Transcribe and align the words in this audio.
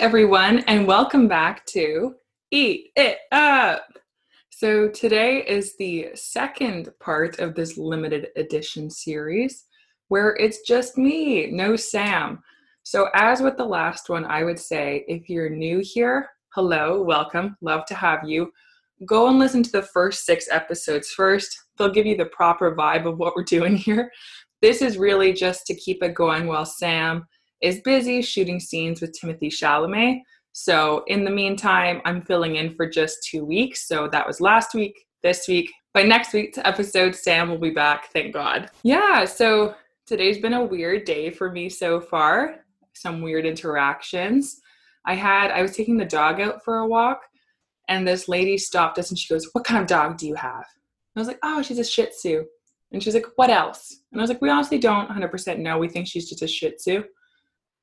Everyone, 0.00 0.60
and 0.60 0.86
welcome 0.86 1.28
back 1.28 1.66
to 1.66 2.14
Eat 2.50 2.90
It 2.96 3.18
Up. 3.32 3.84
So, 4.48 4.88
today 4.88 5.44
is 5.46 5.76
the 5.76 6.08
second 6.14 6.88
part 7.00 7.38
of 7.38 7.54
this 7.54 7.76
limited 7.76 8.28
edition 8.34 8.88
series 8.88 9.66
where 10.08 10.34
it's 10.36 10.62
just 10.62 10.96
me, 10.96 11.50
no 11.50 11.76
Sam. 11.76 12.42
So, 12.82 13.10
as 13.12 13.42
with 13.42 13.58
the 13.58 13.66
last 13.66 14.08
one, 14.08 14.24
I 14.24 14.42
would 14.42 14.58
say 14.58 15.04
if 15.06 15.28
you're 15.28 15.50
new 15.50 15.82
here, 15.84 16.30
hello, 16.54 17.02
welcome, 17.02 17.58
love 17.60 17.84
to 17.88 17.94
have 17.94 18.20
you. 18.24 18.50
Go 19.04 19.28
and 19.28 19.38
listen 19.38 19.62
to 19.64 19.70
the 19.70 19.82
first 19.82 20.24
six 20.24 20.46
episodes 20.50 21.10
first. 21.10 21.54
They'll 21.76 21.92
give 21.92 22.06
you 22.06 22.16
the 22.16 22.24
proper 22.24 22.74
vibe 22.74 23.06
of 23.06 23.18
what 23.18 23.36
we're 23.36 23.44
doing 23.58 23.76
here. 23.76 24.10
This 24.62 24.80
is 24.80 24.96
really 24.96 25.34
just 25.34 25.66
to 25.66 25.74
keep 25.74 26.02
it 26.02 26.14
going 26.14 26.46
while 26.46 26.64
Sam 26.64 27.26
is 27.60 27.80
busy 27.80 28.22
shooting 28.22 28.60
scenes 28.60 29.00
with 29.00 29.18
Timothée 29.18 29.48
Chalamet. 29.48 30.20
So 30.52 31.04
in 31.06 31.24
the 31.24 31.30
meantime, 31.30 32.00
I'm 32.04 32.22
filling 32.22 32.56
in 32.56 32.74
for 32.74 32.88
just 32.88 33.18
two 33.28 33.44
weeks. 33.44 33.86
So 33.86 34.08
that 34.08 34.26
was 34.26 34.40
last 34.40 34.74
week, 34.74 35.06
this 35.22 35.46
week. 35.46 35.70
By 35.92 36.02
next 36.02 36.32
week's 36.32 36.58
episode, 36.58 37.14
Sam 37.14 37.48
will 37.48 37.58
be 37.58 37.70
back, 37.70 38.12
thank 38.12 38.32
God. 38.32 38.70
Yeah, 38.82 39.24
so 39.24 39.74
today's 40.06 40.38
been 40.38 40.54
a 40.54 40.64
weird 40.64 41.04
day 41.04 41.30
for 41.30 41.50
me 41.50 41.68
so 41.68 42.00
far. 42.00 42.64
Some 42.94 43.22
weird 43.22 43.46
interactions. 43.46 44.60
I 45.06 45.14
had, 45.14 45.50
I 45.50 45.62
was 45.62 45.74
taking 45.74 45.96
the 45.96 46.04
dog 46.04 46.40
out 46.40 46.64
for 46.64 46.78
a 46.78 46.86
walk, 46.86 47.22
and 47.88 48.06
this 48.06 48.28
lady 48.28 48.56
stopped 48.56 48.98
us 48.98 49.10
and 49.10 49.18
she 49.18 49.32
goes, 49.32 49.48
What 49.52 49.64
kind 49.64 49.80
of 49.80 49.88
dog 49.88 50.16
do 50.16 50.26
you 50.26 50.34
have? 50.34 50.64
I 51.16 51.20
was 51.20 51.28
like, 51.28 51.38
Oh, 51.42 51.62
she's 51.62 51.78
a 51.78 51.84
Shih 51.84 52.06
Tzu. 52.06 52.44
And 52.92 53.02
she's 53.02 53.14
like, 53.14 53.26
What 53.36 53.50
else? 53.50 54.02
And 54.12 54.20
I 54.20 54.22
was 54.22 54.30
like, 54.30 54.40
We 54.40 54.50
honestly 54.50 54.78
don't 54.78 55.08
100% 55.08 55.58
know. 55.58 55.78
We 55.78 55.88
think 55.88 56.06
she's 56.06 56.28
just 56.28 56.42
a 56.42 56.46
Shih 56.46 56.72
Tzu. 56.76 57.02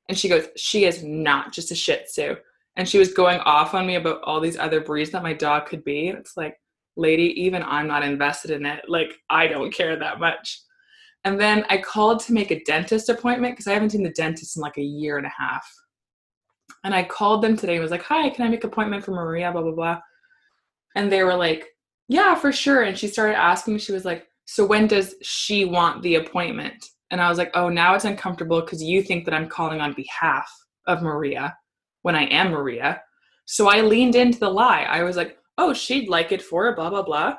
And 0.09 0.17
she 0.17 0.29
goes, 0.29 0.47
She 0.55 0.85
is 0.85 1.03
not 1.03 1.53
just 1.53 1.71
a 1.71 1.75
Shih 1.75 2.03
Tzu. 2.05 2.35
And 2.75 2.87
she 2.87 2.99
was 2.99 3.13
going 3.13 3.39
off 3.39 3.73
on 3.73 3.87
me 3.87 3.95
about 3.95 4.21
all 4.23 4.39
these 4.39 4.57
other 4.57 4.81
breeds 4.81 5.09
that 5.11 5.23
my 5.23 5.33
dog 5.33 5.65
could 5.65 5.83
be. 5.83 6.09
And 6.09 6.17
it's 6.17 6.37
like, 6.37 6.55
lady, 6.95 7.41
even 7.41 7.63
I'm 7.63 7.87
not 7.87 8.03
invested 8.03 8.51
in 8.51 8.65
it. 8.65 8.83
Like, 8.87 9.17
I 9.29 9.47
don't 9.47 9.73
care 9.73 9.97
that 9.97 10.19
much. 10.19 10.61
And 11.23 11.39
then 11.39 11.65
I 11.69 11.77
called 11.77 12.19
to 12.21 12.33
make 12.33 12.51
a 12.51 12.63
dentist 12.63 13.09
appointment 13.09 13.53
because 13.53 13.67
I 13.67 13.73
haven't 13.73 13.89
seen 13.89 14.03
the 14.03 14.11
dentist 14.11 14.55
in 14.55 14.61
like 14.61 14.77
a 14.77 14.83
year 14.83 15.17
and 15.17 15.25
a 15.25 15.33
half. 15.35 15.67
And 16.83 16.93
I 16.93 17.03
called 17.03 17.41
them 17.41 17.57
today 17.57 17.73
and 17.73 17.81
was 17.81 17.91
like, 17.91 18.03
Hi, 18.03 18.29
can 18.29 18.45
I 18.45 18.49
make 18.49 18.63
an 18.63 18.69
appointment 18.69 19.03
for 19.03 19.11
Maria? 19.11 19.51
Blah, 19.51 19.63
blah, 19.63 19.71
blah. 19.71 19.99
And 20.95 21.11
they 21.11 21.23
were 21.23 21.35
like, 21.35 21.65
Yeah, 22.07 22.35
for 22.35 22.51
sure. 22.51 22.83
And 22.83 22.97
she 22.97 23.07
started 23.07 23.37
asking, 23.37 23.79
she 23.79 23.91
was 23.91 24.05
like, 24.05 24.27
So 24.45 24.65
when 24.65 24.87
does 24.87 25.15
she 25.21 25.65
want 25.65 26.03
the 26.03 26.15
appointment? 26.15 26.85
And 27.11 27.21
I 27.21 27.29
was 27.29 27.37
like, 27.37 27.51
oh, 27.53 27.69
now 27.69 27.95
it's 27.95 28.05
uncomfortable 28.05 28.61
because 28.61 28.83
you 28.83 29.01
think 29.01 29.25
that 29.25 29.33
I'm 29.33 29.47
calling 29.47 29.79
on 29.79 29.93
behalf 29.93 30.51
of 30.87 31.01
Maria 31.01 31.55
when 32.01 32.15
I 32.15 32.25
am 32.25 32.51
Maria. 32.51 33.01
So 33.45 33.69
I 33.69 33.81
leaned 33.81 34.15
into 34.15 34.39
the 34.39 34.49
lie. 34.49 34.83
I 34.83 35.03
was 35.03 35.15
like, 35.15 35.37
oh, 35.57 35.73
she'd 35.73 36.09
like 36.09 36.31
it 36.31 36.41
for 36.41 36.67
a 36.67 36.75
blah, 36.75 36.89
blah, 36.89 37.03
blah. 37.03 37.37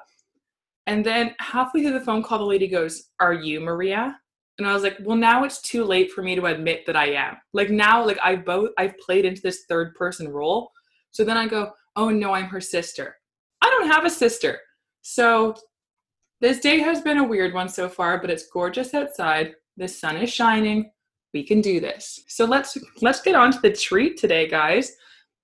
And 0.89 1.05
then 1.05 1.35
halfway 1.39 1.83
through 1.83 1.93
the 1.93 2.05
phone 2.05 2.23
call, 2.23 2.39
the 2.39 2.45
lady 2.45 2.67
goes, 2.67 3.11
Are 3.21 3.35
you 3.35 3.61
Maria? 3.61 4.19
And 4.59 4.67
I 4.67 4.73
was 4.73 4.83
like, 4.83 4.97
Well, 5.03 5.19
now 5.19 5.45
it's 5.45 5.61
too 5.61 5.85
late 5.85 6.11
for 6.11 6.23
me 6.23 6.35
to 6.35 6.47
admit 6.47 6.87
that 6.87 6.97
I 6.97 7.13
am. 7.13 7.37
Like 7.53 7.69
now, 7.69 8.05
like 8.05 8.19
I've 8.25 8.47
both 8.47 8.71
I've 8.79 8.97
played 8.99 9.27
into 9.27 9.43
this 9.43 9.65
third 9.69 9.95
person 9.95 10.29
role. 10.29 10.71
So 11.11 11.25
then 11.25 11.37
I 11.37 11.47
go, 11.47 11.73
Oh 11.95 12.09
no, 12.09 12.33
I'm 12.33 12.47
her 12.47 12.61
sister. 12.61 13.17
I 13.61 13.69
don't 13.69 13.89
have 13.89 14.07
a 14.07 14.11
sister. 14.11 14.59
So 15.03 15.55
this 16.41 16.61
day 16.61 16.79
has 16.79 17.03
been 17.03 17.19
a 17.19 17.25
weird 17.25 17.53
one 17.53 17.69
so 17.69 17.87
far, 17.89 18.19
but 18.19 18.31
it's 18.31 18.49
gorgeous 18.49 18.95
outside. 18.95 19.55
The 19.79 19.89
sun 19.89 20.17
is 20.17 20.33
shining. 20.33 20.91
We 21.33 21.45
can 21.45 21.61
do 21.61 21.79
this. 21.79 22.21
So 22.27 22.45
let's 22.45 22.77
let's 23.01 23.23
get 23.23 23.37
on 23.37 23.53
to 23.53 23.61
the 23.61 23.73
treat 23.73 24.17
today, 24.19 24.49
guys. 24.49 24.93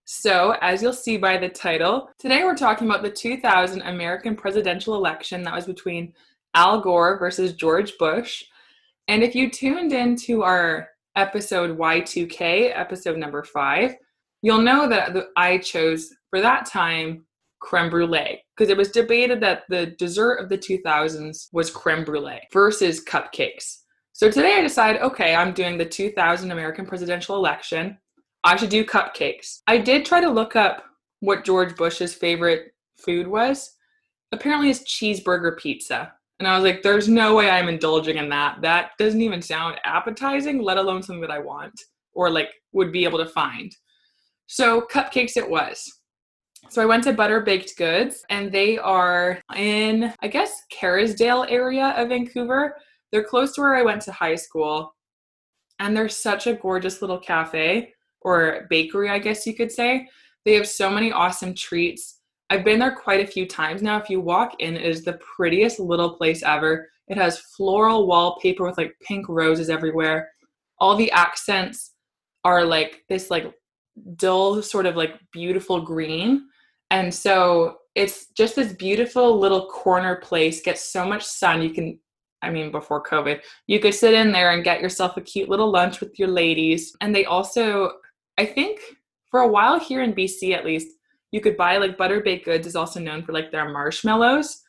So, 0.06 0.56
as 0.60 0.82
you'll 0.82 0.92
see 0.92 1.16
by 1.16 1.38
the 1.38 1.48
title, 1.48 2.10
today 2.18 2.42
we're 2.42 2.56
talking 2.56 2.88
about 2.88 3.02
the 3.02 3.10
2000 3.10 3.80
American 3.82 4.34
presidential 4.34 4.96
election 4.96 5.42
that 5.44 5.54
was 5.54 5.66
between 5.66 6.12
Al 6.54 6.80
Gore 6.80 7.16
versus 7.18 7.52
George 7.52 7.96
Bush. 7.96 8.44
And 9.06 9.22
if 9.22 9.34
you 9.36 9.50
tuned 9.50 9.92
in 9.92 10.16
to 10.16 10.42
our 10.42 10.88
episode 11.16 11.78
Y2K, 11.78 12.72
episode 12.74 13.16
number 13.16 13.44
5, 13.44 13.94
you'll 14.42 14.60
know 14.60 14.88
that 14.88 15.16
I 15.36 15.58
chose 15.58 16.12
for 16.28 16.40
that 16.40 16.66
time 16.66 17.24
creme 17.60 17.88
brulee 17.88 18.42
because 18.54 18.70
it 18.70 18.76
was 18.76 18.90
debated 18.90 19.40
that 19.40 19.62
the 19.68 19.86
dessert 19.98 20.34
of 20.34 20.48
the 20.48 20.58
2000s 20.58 21.48
was 21.52 21.70
creme 21.70 22.04
brulee 22.04 22.40
versus 22.52 23.02
cupcakes. 23.02 23.83
So 24.14 24.30
today 24.30 24.54
I 24.54 24.60
decided, 24.60 25.02
okay, 25.02 25.34
I'm 25.34 25.52
doing 25.52 25.76
the 25.76 25.84
2000 25.84 26.52
American 26.52 26.86
presidential 26.86 27.34
election. 27.34 27.98
I 28.44 28.54
should 28.54 28.68
do 28.68 28.84
cupcakes. 28.84 29.58
I 29.66 29.78
did 29.78 30.06
try 30.06 30.20
to 30.20 30.30
look 30.30 30.54
up 30.54 30.84
what 31.18 31.44
George 31.44 31.74
Bush's 31.74 32.14
favorite 32.14 32.74
food 32.96 33.26
was. 33.26 33.74
Apparently, 34.30 34.70
it's 34.70 34.84
cheeseburger 34.84 35.58
pizza. 35.58 36.12
And 36.38 36.46
I 36.46 36.54
was 36.54 36.62
like, 36.62 36.84
there's 36.84 37.08
no 37.08 37.34
way 37.34 37.50
I'm 37.50 37.68
indulging 37.68 38.16
in 38.16 38.28
that. 38.28 38.62
That 38.62 38.92
doesn't 39.00 39.20
even 39.20 39.42
sound 39.42 39.80
appetizing, 39.84 40.62
let 40.62 40.76
alone 40.76 41.02
something 41.02 41.20
that 41.20 41.32
I 41.32 41.40
want 41.40 41.74
or 42.12 42.30
like 42.30 42.50
would 42.72 42.92
be 42.92 43.02
able 43.02 43.18
to 43.18 43.26
find. 43.26 43.74
So, 44.46 44.82
cupcakes 44.82 45.36
it 45.36 45.50
was. 45.50 45.92
So 46.70 46.80
I 46.80 46.86
went 46.86 47.02
to 47.04 47.12
Butter 47.12 47.40
Baked 47.40 47.76
Goods 47.76 48.24
and 48.30 48.52
they 48.52 48.78
are 48.78 49.40
in, 49.56 50.12
I 50.22 50.28
guess, 50.28 50.62
Kerrisdale 50.72 51.50
area 51.50 51.94
of 51.96 52.10
Vancouver. 52.10 52.76
They're 53.14 53.22
close 53.22 53.52
to 53.52 53.60
where 53.60 53.76
I 53.76 53.82
went 53.82 54.02
to 54.02 54.12
high 54.12 54.34
school. 54.34 54.92
And 55.78 55.96
they're 55.96 56.08
such 56.08 56.48
a 56.48 56.54
gorgeous 56.54 57.00
little 57.00 57.20
cafe 57.20 57.92
or 58.22 58.66
bakery, 58.68 59.08
I 59.08 59.20
guess 59.20 59.46
you 59.46 59.54
could 59.54 59.70
say. 59.70 60.08
They 60.44 60.54
have 60.54 60.66
so 60.66 60.90
many 60.90 61.12
awesome 61.12 61.54
treats. 61.54 62.18
I've 62.50 62.64
been 62.64 62.80
there 62.80 62.96
quite 62.96 63.20
a 63.20 63.30
few 63.30 63.46
times 63.46 63.82
now. 63.82 63.98
If 63.98 64.10
you 64.10 64.20
walk 64.20 64.56
in, 64.58 64.74
it 64.74 64.82
is 64.82 65.04
the 65.04 65.20
prettiest 65.36 65.78
little 65.78 66.16
place 66.16 66.42
ever. 66.42 66.88
It 67.06 67.16
has 67.16 67.38
floral 67.38 68.08
wallpaper 68.08 68.64
with 68.64 68.78
like 68.78 68.96
pink 69.00 69.28
roses 69.28 69.70
everywhere. 69.70 70.28
All 70.80 70.96
the 70.96 71.12
accents 71.12 71.92
are 72.42 72.64
like 72.64 73.04
this 73.08 73.30
like 73.30 73.54
dull 74.16 74.60
sort 74.60 74.86
of 74.86 74.96
like 74.96 75.20
beautiful 75.30 75.80
green 75.80 76.48
and 76.90 77.12
so 77.12 77.78
it's 77.94 78.26
just 78.36 78.56
this 78.56 78.72
beautiful 78.72 79.38
little 79.38 79.66
corner 79.66 80.16
place, 80.16 80.60
gets 80.60 80.92
so 80.92 81.06
much 81.06 81.24
sun. 81.24 81.62
You 81.62 81.70
can, 81.70 81.98
I 82.44 82.50
mean, 82.50 82.70
before 82.70 83.02
COVID, 83.02 83.40
you 83.66 83.80
could 83.80 83.94
sit 83.94 84.14
in 84.14 84.32
there 84.32 84.52
and 84.52 84.62
get 84.62 84.80
yourself 84.80 85.16
a 85.16 85.20
cute 85.20 85.48
little 85.48 85.70
lunch 85.70 86.00
with 86.00 86.18
your 86.18 86.28
ladies. 86.28 86.94
And 87.00 87.14
they 87.14 87.24
also, 87.24 87.92
I 88.38 88.46
think 88.46 88.80
for 89.30 89.40
a 89.40 89.48
while 89.48 89.80
here 89.80 90.02
in 90.02 90.14
BC 90.14 90.52
at 90.54 90.64
least, 90.64 90.88
you 91.32 91.40
could 91.40 91.56
buy 91.56 91.78
like 91.78 91.98
Butter 91.98 92.20
Baked 92.20 92.44
Goods 92.44 92.66
is 92.66 92.76
also 92.76 93.00
known 93.00 93.24
for 93.24 93.32
like 93.32 93.50
their 93.50 93.68
marshmallows. 93.68 94.62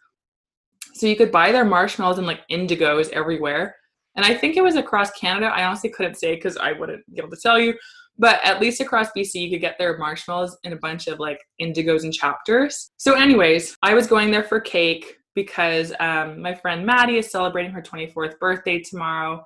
So 0.95 1.05
you 1.05 1.15
could 1.15 1.31
buy 1.31 1.51
their 1.51 1.65
marshmallows 1.65 2.17
and 2.17 2.25
like 2.25 2.47
indigos 2.49 3.09
everywhere. 3.09 3.75
And 4.15 4.25
I 4.25 4.33
think 4.33 4.55
it 4.55 4.63
was 4.63 4.75
across 4.75 5.11
Canada. 5.11 5.47
I 5.47 5.65
honestly 5.65 5.89
couldn't 5.89 6.15
say 6.15 6.35
because 6.35 6.57
I 6.57 6.71
wouldn't 6.71 7.05
be 7.13 7.19
able 7.19 7.29
to 7.31 7.41
tell 7.41 7.59
you. 7.59 7.75
But 8.17 8.39
at 8.43 8.61
least 8.61 8.79
across 8.79 9.09
BC, 9.15 9.35
you 9.35 9.49
could 9.49 9.61
get 9.61 9.77
their 9.77 9.97
marshmallows 9.97 10.57
in 10.63 10.73
a 10.73 10.77
bunch 10.77 11.07
of 11.07 11.19
like 11.19 11.39
indigos 11.61 12.03
and 12.03 12.13
chapters. 12.13 12.91
So, 12.97 13.13
anyways, 13.13 13.75
I 13.83 13.93
was 13.93 14.07
going 14.07 14.31
there 14.31 14.43
for 14.43 14.59
cake 14.59 15.17
because 15.35 15.93
um, 15.99 16.41
my 16.41 16.55
friend 16.55 16.85
Maddie 16.85 17.17
is 17.17 17.29
celebrating 17.29 17.71
her 17.71 17.81
24th 17.81 18.39
birthday 18.39 18.79
tomorrow. 18.79 19.45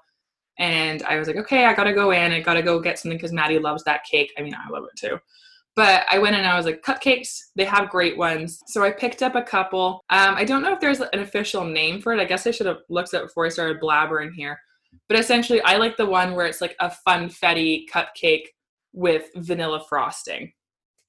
And 0.60 1.04
I 1.04 1.18
was 1.18 1.28
like, 1.28 1.38
okay, 1.38 1.66
I 1.66 1.74
gotta 1.74 1.94
go 1.94 2.12
in. 2.12 2.32
I 2.32 2.40
gotta 2.42 2.62
go 2.62 2.80
get 2.80 3.00
something 3.00 3.18
because 3.18 3.34
Maddie 3.34 3.60
loves 3.60 3.84
that 3.86 4.04
cake. 4.10 4.32
I 4.38 4.42
mean, 4.42 4.54
I 4.56 4.70
love 4.70 4.84
it 4.84 4.98
too. 4.98 5.18
But 5.76 6.06
I 6.12 6.20
went 6.20 6.36
in 6.36 6.42
and 6.42 6.50
I 6.50 6.58
was 6.58 6.66
like, 6.66 6.84
cupcakes, 6.84 7.40
they 7.56 7.64
have 7.64 7.90
great 7.90 8.18
ones. 8.18 8.60
So 8.68 8.84
I 8.84 8.92
picked 8.92 9.24
up 9.24 9.36
a 9.36 9.42
couple. 9.42 10.04
Um, 10.10 10.36
I 10.36 10.44
don't 10.44 10.62
know 10.62 10.74
if 10.74 10.80
there's 10.80 11.00
an 11.00 11.20
official 11.20 11.64
name 11.64 12.02
for 12.02 12.14
it. 12.14 12.20
I 12.20 12.26
guess 12.26 12.46
I 12.46 12.52
should 12.52 12.68
have 12.68 12.80
looked 12.90 13.14
it 13.14 13.18
up 13.18 13.28
before 13.28 13.46
I 13.46 13.50
started 13.50 13.82
blabbering 13.82 14.34
here. 14.34 14.60
But 15.08 15.20
essentially, 15.20 15.62
I 15.62 15.78
like 15.78 15.96
the 15.98 16.06
one 16.06 16.36
where 16.36 16.46
it's 16.46 16.62
like 16.62 16.76
a 16.80 16.92
funfetti 17.08 17.86
cupcake 17.90 18.48
with 18.94 19.30
vanilla 19.36 19.84
frosting. 19.88 20.52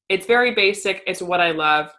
It's 0.08 0.26
very 0.26 0.54
basic. 0.54 1.02
It's 1.06 1.22
what 1.22 1.40
I 1.40 1.50
love. 1.50 1.90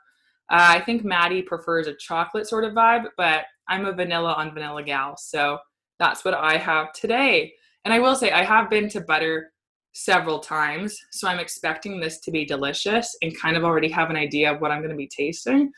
Uh, 0.52 0.76
I 0.76 0.82
think 0.82 1.06
Maddie 1.06 1.42
prefers 1.42 1.88
a 1.88 1.96
chocolate 1.96 2.46
sort 2.46 2.66
of 2.66 2.74
vibe, 2.74 3.06
but 3.16 3.46
I'm 3.70 3.86
a 3.86 3.94
vanilla 3.94 4.34
on 4.34 4.54
vanilla 4.54 4.84
gal. 4.84 5.16
So 5.16 5.58
that's 5.98 6.26
what 6.26 6.34
I 6.34 6.58
have 6.58 6.92
today. 6.92 7.54
And 7.86 7.94
I 7.94 8.00
will 8.00 8.18
say, 8.18 8.32
I 8.32 8.44
have 8.44 8.70
been 8.70 8.90
to 8.90 9.00
Butter 9.00 9.54
several 9.94 10.40
times. 10.40 10.98
So 11.12 11.30
I'm 11.30 11.40
expecting 11.40 12.02
this 12.02 12.20
to 12.22 12.32
be 12.32 12.44
delicious 12.44 13.16
and 13.22 13.40
kind 13.40 13.56
of 13.56 13.64
already 13.64 13.90
have 13.90 14.10
an 14.10 14.18
idea 14.18 14.54
of 14.54 14.60
what 14.60 14.72
I'm 14.72 14.82
going 14.82 14.92
to 14.92 14.98
be 14.98 15.08
tasting. 15.08 15.72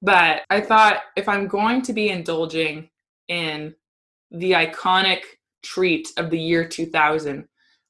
But 0.00 0.42
I 0.48 0.60
thought 0.60 1.02
if 1.16 1.28
I'm 1.28 1.48
going 1.48 1.82
to 1.82 1.92
be 1.92 2.10
indulging 2.10 2.88
in 3.26 3.74
the 4.30 4.52
iconic 4.52 5.22
treat 5.64 6.08
of 6.16 6.30
the 6.30 6.38
year 6.38 6.66
2000, 6.66 7.46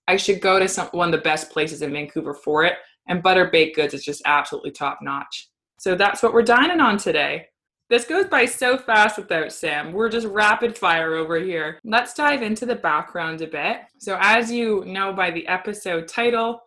I 0.09 0.17
should 0.17 0.41
go 0.41 0.59
to 0.59 0.67
some 0.67 0.89
one 0.89 1.09
of 1.09 1.13
the 1.13 1.19
best 1.23 1.51
places 1.51 1.83
in 1.83 1.93
Vancouver 1.93 2.33
for 2.33 2.65
it. 2.65 2.75
And 3.09 3.23
Butter 3.23 3.51
Baked 3.53 3.77
Goods 3.77 3.93
is 3.93 4.05
just 4.05 4.23
absolutely 4.25 4.71
top 4.71 5.01
notch. 5.03 5.50
So 5.81 5.95
that's 5.95 6.23
what 6.23 6.35
we're 6.35 6.43
dining 6.43 6.79
on 6.79 6.99
today. 6.99 7.47
This 7.89 8.05
goes 8.05 8.27
by 8.27 8.45
so 8.45 8.77
fast 8.77 9.17
without 9.17 9.51
Sam. 9.51 9.95
We're 9.95 10.11
just 10.11 10.27
rapid 10.27 10.77
fire 10.77 11.15
over 11.15 11.39
here. 11.39 11.81
Let's 11.85 12.13
dive 12.13 12.43
into 12.43 12.67
the 12.67 12.75
background 12.77 13.41
a 13.41 13.47
bit. 13.47 13.79
So, 13.97 14.19
as 14.21 14.53
you 14.53 14.85
know 14.85 15.15
by 15.15 15.31
the 15.31 15.49
episode 15.49 16.07
title, 16.07 16.61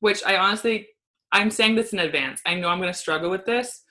which 0.00 0.24
I 0.26 0.38
honestly, 0.38 0.88
I'm 1.30 1.52
saying 1.52 1.76
this 1.76 1.92
in 1.92 2.00
advance. 2.00 2.42
I 2.46 2.56
know 2.56 2.68
I'm 2.68 2.80
going 2.80 2.92
to 2.92 2.98
struggle 2.98 3.30
with 3.30 3.46
this. 3.46 3.84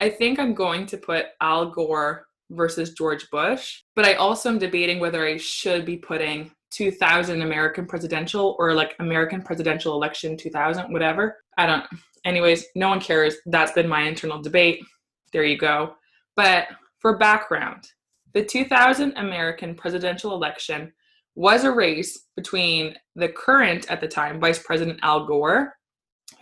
I 0.00 0.08
think 0.08 0.38
I'm 0.38 0.54
going 0.54 0.86
to 0.86 0.96
put 0.96 1.26
Al 1.42 1.70
Gore 1.70 2.26
versus 2.48 2.94
George 2.94 3.28
Bush, 3.30 3.82
but 3.94 4.06
I 4.06 4.14
also 4.14 4.48
am 4.48 4.58
debating 4.58 4.98
whether 4.98 5.26
I 5.26 5.36
should 5.36 5.84
be 5.84 5.98
putting 5.98 6.50
2000 6.70 7.42
American 7.42 7.84
presidential 7.84 8.56
or 8.58 8.72
like 8.72 8.96
American 8.98 9.42
presidential 9.42 9.92
election 9.92 10.38
2000, 10.38 10.90
whatever. 10.90 11.36
I 11.58 11.66
don't. 11.66 11.84
Anyways, 12.26 12.66
no 12.74 12.88
one 12.88 13.00
cares. 13.00 13.36
That's 13.46 13.72
been 13.72 13.88
my 13.88 14.02
internal 14.02 14.42
debate. 14.42 14.84
There 15.32 15.44
you 15.44 15.56
go. 15.56 15.94
But 16.34 16.66
for 16.98 17.16
background, 17.16 17.88
the 18.34 18.44
2000 18.44 19.14
American 19.16 19.74
presidential 19.74 20.34
election 20.34 20.92
was 21.36 21.64
a 21.64 21.70
race 21.70 22.26
between 22.34 22.96
the 23.14 23.28
current 23.28 23.90
at 23.90 24.00
the 24.00 24.08
time 24.08 24.40
Vice 24.40 24.58
President 24.58 24.98
Al 25.02 25.24
Gore, 25.24 25.72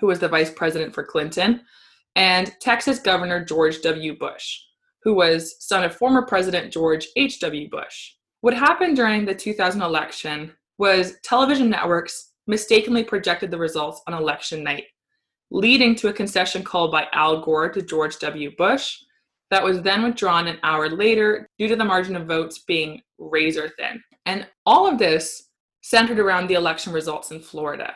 who 0.01 0.07
was 0.07 0.19
the 0.19 0.29
vice 0.29 0.51
president 0.51 0.95
for 0.95 1.05
Clinton, 1.05 1.61
and 2.17 2.55
Texas 2.61 2.99
Governor 2.99 3.45
George 3.45 3.83
W. 3.83 4.17
Bush, 4.17 4.59
who 5.03 5.15
was 5.15 5.57
son 5.61 5.85
of 5.85 5.95
former 5.95 6.25
President 6.25 6.73
George 6.73 7.09
H.W. 7.17 7.69
Bush. 7.69 8.13
What 8.41 8.55
happened 8.55 8.97
during 8.97 9.25
the 9.25 9.35
2000 9.35 9.83
election 9.83 10.53
was 10.79 11.17
television 11.23 11.69
networks 11.69 12.33
mistakenly 12.47 13.05
projected 13.05 13.51
the 13.51 13.59
results 13.59 14.03
on 14.07 14.15
election 14.15 14.63
night, 14.63 14.85
leading 15.51 15.95
to 15.97 16.09
a 16.09 16.13
concession 16.13 16.63
call 16.63 16.91
by 16.91 17.07
Al 17.13 17.41
Gore 17.43 17.71
to 17.71 17.83
George 17.83 18.19
W. 18.19 18.55
Bush 18.57 18.99
that 19.51 19.63
was 19.63 19.83
then 19.83 20.03
withdrawn 20.03 20.49
an 20.49 20.59
hour 20.63 20.89
later 20.89 21.49
due 21.59 21.69
to 21.69 21.77
the 21.77 21.85
margin 21.85 22.17
of 22.17 22.27
votes 22.27 22.65
being 22.67 23.01
razor 23.19 23.71
thin. 23.79 24.03
And 24.27 24.47
all 24.67 24.87
of 24.87 24.99
this 24.99 25.51
centered 25.83 26.19
around 26.19 26.47
the 26.47 26.55
election 26.55 26.93
results 26.93 27.31
in 27.31 27.41
Florida. 27.41 27.95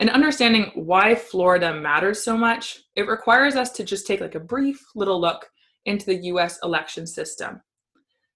And 0.00 0.08
understanding 0.08 0.72
why 0.74 1.14
Florida 1.14 1.74
matters 1.74 2.24
so 2.24 2.36
much, 2.36 2.80
it 2.96 3.06
requires 3.06 3.54
us 3.54 3.70
to 3.72 3.84
just 3.84 4.06
take 4.06 4.20
like 4.20 4.34
a 4.34 4.40
brief 4.40 4.82
little 4.94 5.20
look 5.20 5.46
into 5.84 6.06
the 6.06 6.24
US 6.28 6.58
election 6.62 7.06
system. 7.06 7.60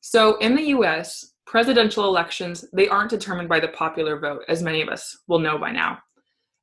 So 0.01 0.37
in 0.37 0.55
the 0.55 0.69
US, 0.77 1.33
presidential 1.47 2.05
elections, 2.05 2.67
they 2.75 2.89
aren't 2.89 3.11
determined 3.11 3.49
by 3.49 3.61
the 3.61 3.69
popular 3.69 4.21
vote, 4.21 4.43
as 4.49 4.63
many 4.63 4.83
of 4.83 4.91
us 4.91 5.17
will 5.29 5.39
know 5.39 5.57
by 5.57 5.73
now. 5.73 5.99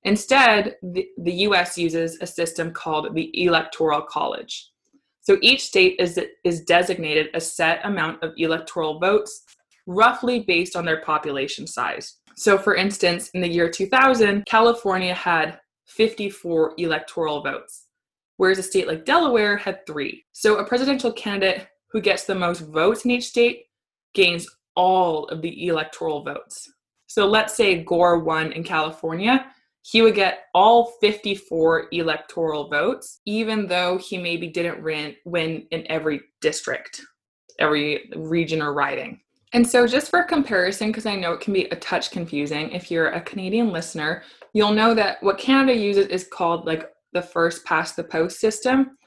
Instead, 0.03 0.77
the, 0.81 1.07
the 1.17 1.33
US 1.47 1.77
uses 1.77 2.17
a 2.21 2.27
system 2.27 2.71
called 2.71 3.13
the 3.13 3.43
Electoral 3.43 4.01
College. 4.01 4.71
So 5.21 5.37
each 5.41 5.63
state 5.63 5.97
is, 5.99 6.19
is 6.43 6.61
designated 6.61 7.29
a 7.33 7.41
set 7.41 7.79
amount 7.85 8.23
of 8.23 8.33
electoral 8.37 8.99
votes, 8.99 9.43
roughly 9.85 10.39
based 10.39 10.75
on 10.75 10.85
their 10.85 11.01
population 11.01 11.67
size. 11.67 12.17
So, 12.35 12.57
for 12.57 12.75
instance, 12.75 13.29
in 13.33 13.41
the 13.41 13.47
year 13.47 13.69
2000, 13.69 14.45
California 14.45 15.13
had 15.13 15.59
54 15.85 16.73
electoral 16.77 17.43
votes, 17.43 17.87
whereas 18.37 18.57
a 18.57 18.63
state 18.63 18.87
like 18.87 19.05
Delaware 19.05 19.57
had 19.57 19.85
three. 19.85 20.23
So, 20.31 20.57
a 20.57 20.65
presidential 20.65 21.11
candidate 21.11 21.67
who 21.91 22.01
gets 22.01 22.23
the 22.23 22.35
most 22.35 22.61
votes 22.61 23.05
in 23.05 23.11
each 23.11 23.27
state 23.27 23.65
gains 24.13 24.47
all 24.75 25.25
of 25.25 25.41
the 25.41 25.67
electoral 25.67 26.23
votes. 26.23 26.71
So, 27.05 27.27
let's 27.27 27.53
say 27.53 27.83
Gore 27.83 28.19
won 28.19 28.53
in 28.53 28.63
California, 28.63 29.45
he 29.83 30.01
would 30.01 30.15
get 30.15 30.45
all 30.53 30.93
54 31.01 31.87
electoral 31.91 32.69
votes, 32.69 33.19
even 33.25 33.67
though 33.67 33.97
he 33.97 34.17
maybe 34.17 34.47
didn't 34.47 34.83
win 35.25 35.67
in 35.71 35.87
every 35.89 36.21
district, 36.39 37.01
every 37.59 38.11
region 38.15 38.61
or 38.61 38.73
riding. 38.73 39.19
And 39.53 39.67
so, 39.67 39.85
just 39.85 40.09
for 40.09 40.23
comparison, 40.23 40.87
because 40.87 41.05
I 41.05 41.15
know 41.15 41.33
it 41.33 41.41
can 41.41 41.53
be 41.53 41.65
a 41.65 41.75
touch 41.75 42.11
confusing, 42.11 42.71
if 42.71 42.89
you're 42.89 43.09
a 43.09 43.21
Canadian 43.21 43.71
listener, 43.71 44.23
you'll 44.53 44.71
know 44.71 44.93
that 44.93 45.21
what 45.21 45.37
Canada 45.37 45.77
uses 45.77 46.07
is 46.07 46.27
called 46.31 46.65
like 46.65 46.89
the 47.13 47.21
first 47.21 47.65
past 47.65 47.95
the 47.95 48.03
post 48.03 48.39
system. 48.39 48.97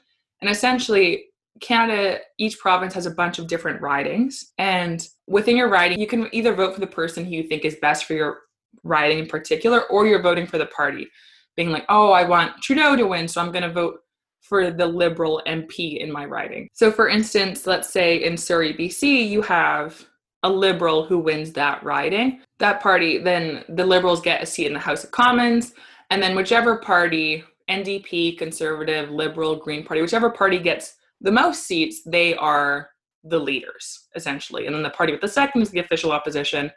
And 0.41 0.49
essentially, 0.49 1.25
Canada, 1.61 2.19
each 2.37 2.59
province 2.59 2.93
has 2.93 3.05
a 3.05 3.11
bunch 3.11 3.39
of 3.39 3.47
different 3.47 3.81
ridings. 3.81 4.51
And 4.57 5.07
within 5.25 5.57
your 5.57 5.69
riding, 5.69 5.99
you 5.99 6.07
can 6.07 6.27
either 6.33 6.53
vote 6.53 6.73
for 6.73 6.81
the 6.81 6.87
person 6.87 7.25
who 7.25 7.31
you 7.31 7.43
think 7.43 7.65
is 7.65 7.77
best 7.81 8.05
for 8.05 8.13
your 8.13 8.39
riding 8.83 9.19
in 9.19 9.27
particular, 9.27 9.83
or 9.83 10.07
you're 10.07 10.21
voting 10.21 10.47
for 10.47 10.57
the 10.57 10.65
party, 10.67 11.07
being 11.55 11.71
like, 11.71 11.85
oh, 11.89 12.11
I 12.11 12.23
want 12.23 12.61
Trudeau 12.61 12.95
to 12.95 13.07
win, 13.07 13.27
so 13.27 13.41
I'm 13.41 13.51
going 13.51 13.63
to 13.63 13.71
vote 13.71 13.99
for 14.41 14.71
the 14.71 14.85
Liberal 14.85 15.41
MP 15.47 15.99
in 15.99 16.11
my 16.11 16.25
riding. 16.25 16.69
So, 16.73 16.91
for 16.91 17.09
instance, 17.09 17.65
let's 17.65 17.91
say 17.91 18.23
in 18.23 18.37
Surrey, 18.37 18.73
BC, 18.73 19.27
you 19.27 19.41
have 19.41 20.05
a 20.43 20.49
Liberal 20.49 21.05
who 21.05 21.17
wins 21.17 21.51
that 21.53 21.83
riding. 21.83 22.41
That 22.59 22.81
party, 22.81 23.17
then 23.17 23.63
the 23.69 23.85
Liberals 23.85 24.21
get 24.21 24.43
a 24.43 24.45
seat 24.45 24.67
in 24.67 24.73
the 24.73 24.79
House 24.79 25.03
of 25.03 25.11
Commons, 25.11 25.73
and 26.11 26.21
then 26.21 26.35
whichever 26.35 26.77
party, 26.77 27.43
NDP, 27.69 28.37
Conservative, 28.37 29.09
Liberal, 29.09 29.55
Green 29.55 29.83
Party, 29.83 30.01
whichever 30.01 30.29
party 30.29 30.59
gets 30.59 30.95
the 31.21 31.31
most 31.31 31.63
seats, 31.63 32.03
they 32.05 32.35
are 32.35 32.91
the 33.23 33.39
leaders, 33.39 34.07
essentially. 34.15 34.67
And 34.67 34.75
then 34.75 34.83
the 34.83 34.91
party 34.91 35.11
with 35.11 35.21
the 35.21 35.27
second 35.27 35.63
is 35.63 35.71
the 35.71 35.79
official 35.79 36.11
opposition, 36.11 36.69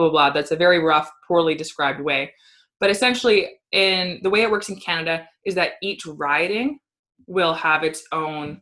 blah 0.00 0.10
blah 0.10 0.10
blah 0.10 0.30
that's 0.30 0.50
a 0.50 0.56
very 0.56 0.78
rough 0.78 1.10
poorly 1.26 1.54
described 1.54 2.00
way. 2.00 2.32
But 2.80 2.90
essentially 2.90 3.50
in 3.72 4.20
the 4.22 4.30
way 4.30 4.42
it 4.42 4.50
works 4.50 4.68
in 4.68 4.76
canada 4.76 5.28
is 5.44 5.54
that 5.54 5.72
each 5.82 6.06
riding 6.06 6.78
will 7.26 7.54
have 7.54 7.84
its 7.84 8.04
own 8.12 8.60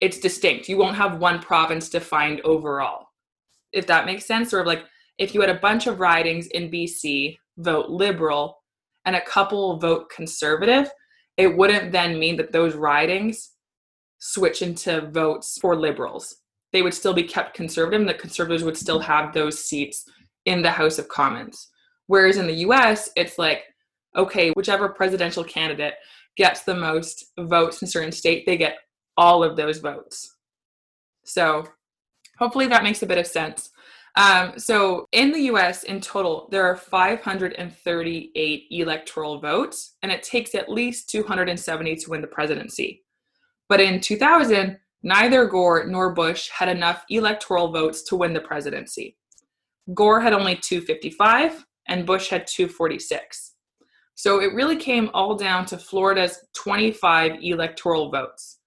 it's 0.00 0.18
distinct. 0.18 0.68
You 0.68 0.76
won't 0.76 0.96
have 0.96 1.20
one 1.20 1.40
province 1.40 1.88
defined 1.88 2.42
overall. 2.42 3.06
If 3.72 3.86
that 3.86 4.04
makes 4.04 4.26
sense 4.26 4.50
sort 4.50 4.62
of 4.62 4.66
like 4.66 4.84
if 5.18 5.34
you 5.34 5.40
had 5.40 5.50
a 5.50 5.54
bunch 5.60 5.86
of 5.86 6.00
ridings 6.00 6.46
in 6.48 6.70
bc 6.70 7.36
vote 7.58 7.88
liberal 7.88 8.58
and 9.04 9.16
a 9.16 9.20
couple 9.20 9.78
vote 9.78 10.10
conservative 10.10 10.90
it 11.36 11.56
wouldn't 11.56 11.92
then 11.92 12.18
mean 12.18 12.36
that 12.36 12.52
those 12.52 12.74
ridings 12.74 13.52
switch 14.18 14.62
into 14.62 15.02
votes 15.10 15.58
for 15.60 15.76
liberals. 15.76 16.36
They 16.72 16.82
would 16.82 16.94
still 16.94 17.14
be 17.14 17.22
kept 17.22 17.54
conservative 17.54 18.00
and 18.00 18.08
the 18.08 18.14
conservatives 18.14 18.64
would 18.64 18.76
still 18.76 18.98
have 19.00 19.32
those 19.32 19.62
seats 19.62 20.08
in 20.46 20.62
the 20.62 20.70
House 20.70 20.98
of 20.98 21.08
Commons. 21.08 21.68
Whereas 22.06 22.38
in 22.38 22.46
the 22.46 22.64
US, 22.68 23.10
it's 23.16 23.38
like, 23.38 23.64
okay, 24.16 24.50
whichever 24.52 24.88
presidential 24.88 25.44
candidate 25.44 25.94
gets 26.36 26.62
the 26.62 26.74
most 26.74 27.32
votes 27.38 27.82
in 27.82 27.86
a 27.86 27.90
certain 27.90 28.12
state, 28.12 28.46
they 28.46 28.56
get 28.56 28.78
all 29.16 29.44
of 29.44 29.56
those 29.56 29.78
votes. 29.78 30.36
So 31.24 31.66
hopefully 32.38 32.66
that 32.68 32.84
makes 32.84 33.02
a 33.02 33.06
bit 33.06 33.18
of 33.18 33.26
sense. 33.26 33.70
Um, 34.16 34.58
so 34.58 35.06
in 35.12 35.30
the 35.30 35.42
US, 35.52 35.82
in 35.82 36.00
total, 36.00 36.48
there 36.50 36.64
are 36.64 36.76
538 36.76 38.66
electoral 38.70 39.40
votes, 39.40 39.96
and 40.02 40.10
it 40.10 40.22
takes 40.22 40.54
at 40.54 40.70
least 40.70 41.10
270 41.10 41.96
to 41.96 42.10
win 42.10 42.22
the 42.22 42.26
presidency. 42.26 43.04
But 43.68 43.80
in 43.80 44.00
2000, 44.00 44.78
neither 45.02 45.46
Gore 45.46 45.86
nor 45.86 46.14
Bush 46.14 46.48
had 46.50 46.68
enough 46.68 47.04
electoral 47.10 47.72
votes 47.72 48.04
to 48.04 48.16
win 48.16 48.32
the 48.32 48.40
presidency. 48.40 49.16
Gore 49.94 50.20
had 50.20 50.32
only 50.32 50.56
255 50.56 51.64
and 51.88 52.06
Bush 52.06 52.28
had 52.28 52.46
246. 52.46 53.52
So 54.14 54.40
it 54.40 54.54
really 54.54 54.76
came 54.76 55.10
all 55.12 55.36
down 55.36 55.66
to 55.66 55.78
Florida's 55.78 56.38
25 56.54 57.42
electoral 57.42 58.10
votes. 58.10 58.58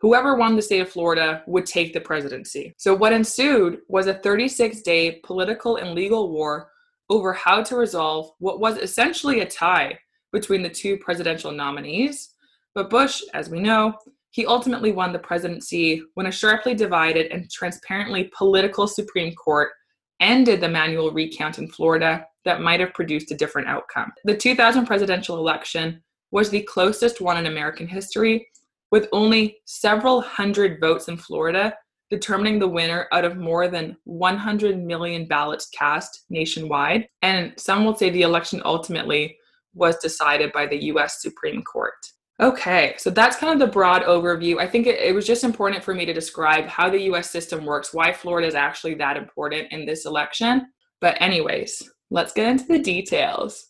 Whoever 0.00 0.34
won 0.34 0.56
the 0.56 0.62
state 0.62 0.80
of 0.80 0.90
Florida 0.90 1.42
would 1.46 1.64
take 1.64 1.94
the 1.94 2.00
presidency. 2.00 2.74
So 2.76 2.94
what 2.94 3.12
ensued 3.12 3.78
was 3.88 4.08
a 4.08 4.14
36 4.14 4.82
day 4.82 5.20
political 5.24 5.76
and 5.76 5.94
legal 5.94 6.30
war 6.30 6.70
over 7.08 7.32
how 7.32 7.62
to 7.62 7.76
resolve 7.76 8.30
what 8.40 8.60
was 8.60 8.76
essentially 8.78 9.40
a 9.40 9.46
tie 9.46 9.98
between 10.32 10.62
the 10.62 10.68
two 10.68 10.98
presidential 10.98 11.52
nominees. 11.52 12.30
But 12.74 12.90
Bush, 12.90 13.22
as 13.32 13.48
we 13.48 13.60
know, 13.60 13.94
he 14.30 14.44
ultimately 14.44 14.92
won 14.92 15.12
the 15.12 15.18
presidency 15.18 16.02
when 16.14 16.26
a 16.26 16.32
sharply 16.32 16.74
divided 16.74 17.32
and 17.32 17.50
transparently 17.50 18.30
political 18.36 18.86
Supreme 18.86 19.34
Court 19.34 19.70
ended 20.20 20.60
the 20.60 20.68
manual 20.68 21.10
recount 21.10 21.58
in 21.58 21.68
Florida 21.68 22.26
that 22.44 22.60
might 22.60 22.80
have 22.80 22.94
produced 22.94 23.30
a 23.30 23.36
different 23.36 23.68
outcome. 23.68 24.12
The 24.24 24.36
2000 24.36 24.86
presidential 24.86 25.36
election 25.36 26.02
was 26.30 26.50
the 26.50 26.62
closest 26.62 27.20
one 27.20 27.36
in 27.36 27.46
American 27.46 27.86
history, 27.86 28.48
with 28.90 29.08
only 29.12 29.58
several 29.64 30.20
hundred 30.20 30.80
votes 30.80 31.08
in 31.08 31.16
Florida 31.16 31.74
determining 32.08 32.58
the 32.58 32.68
winner 32.68 33.08
out 33.12 33.24
of 33.24 33.36
more 33.36 33.68
than 33.68 33.96
100 34.04 34.78
million 34.78 35.26
ballots 35.26 35.68
cast 35.70 36.24
nationwide. 36.30 37.08
And 37.22 37.52
some 37.56 37.84
will 37.84 37.96
say 37.96 38.10
the 38.10 38.22
election 38.22 38.62
ultimately 38.64 39.36
was 39.74 39.96
decided 39.98 40.52
by 40.52 40.66
the 40.66 40.84
US 40.84 41.20
Supreme 41.20 41.62
Court. 41.62 41.94
Okay, 42.38 42.94
so 42.98 43.08
that's 43.08 43.36
kind 43.36 43.54
of 43.54 43.58
the 43.58 43.72
broad 43.72 44.02
overview. 44.02 44.58
I 44.58 44.66
think 44.66 44.86
it, 44.86 45.00
it, 45.00 45.14
was 45.14 45.26
just 45.26 45.42
important 45.42 45.82
for 45.82 45.94
me 45.94 46.04
to 46.04 46.12
describe 46.12 46.66
how 46.66 46.90
the 46.90 47.00
US 47.12 47.30
system 47.30 47.64
works, 47.64 47.94
why 47.94 48.12
Florida 48.12 48.46
is 48.46 48.54
actually 48.54 48.94
that 48.96 49.16
important 49.16 49.72
in 49.72 49.86
this 49.86 50.04
election. 50.04 50.66
But, 51.00 51.16
anyways, 51.20 51.82
let's 52.10 52.34
get 52.34 52.48
into 52.48 52.66
the 52.66 52.78
details. 52.78 53.68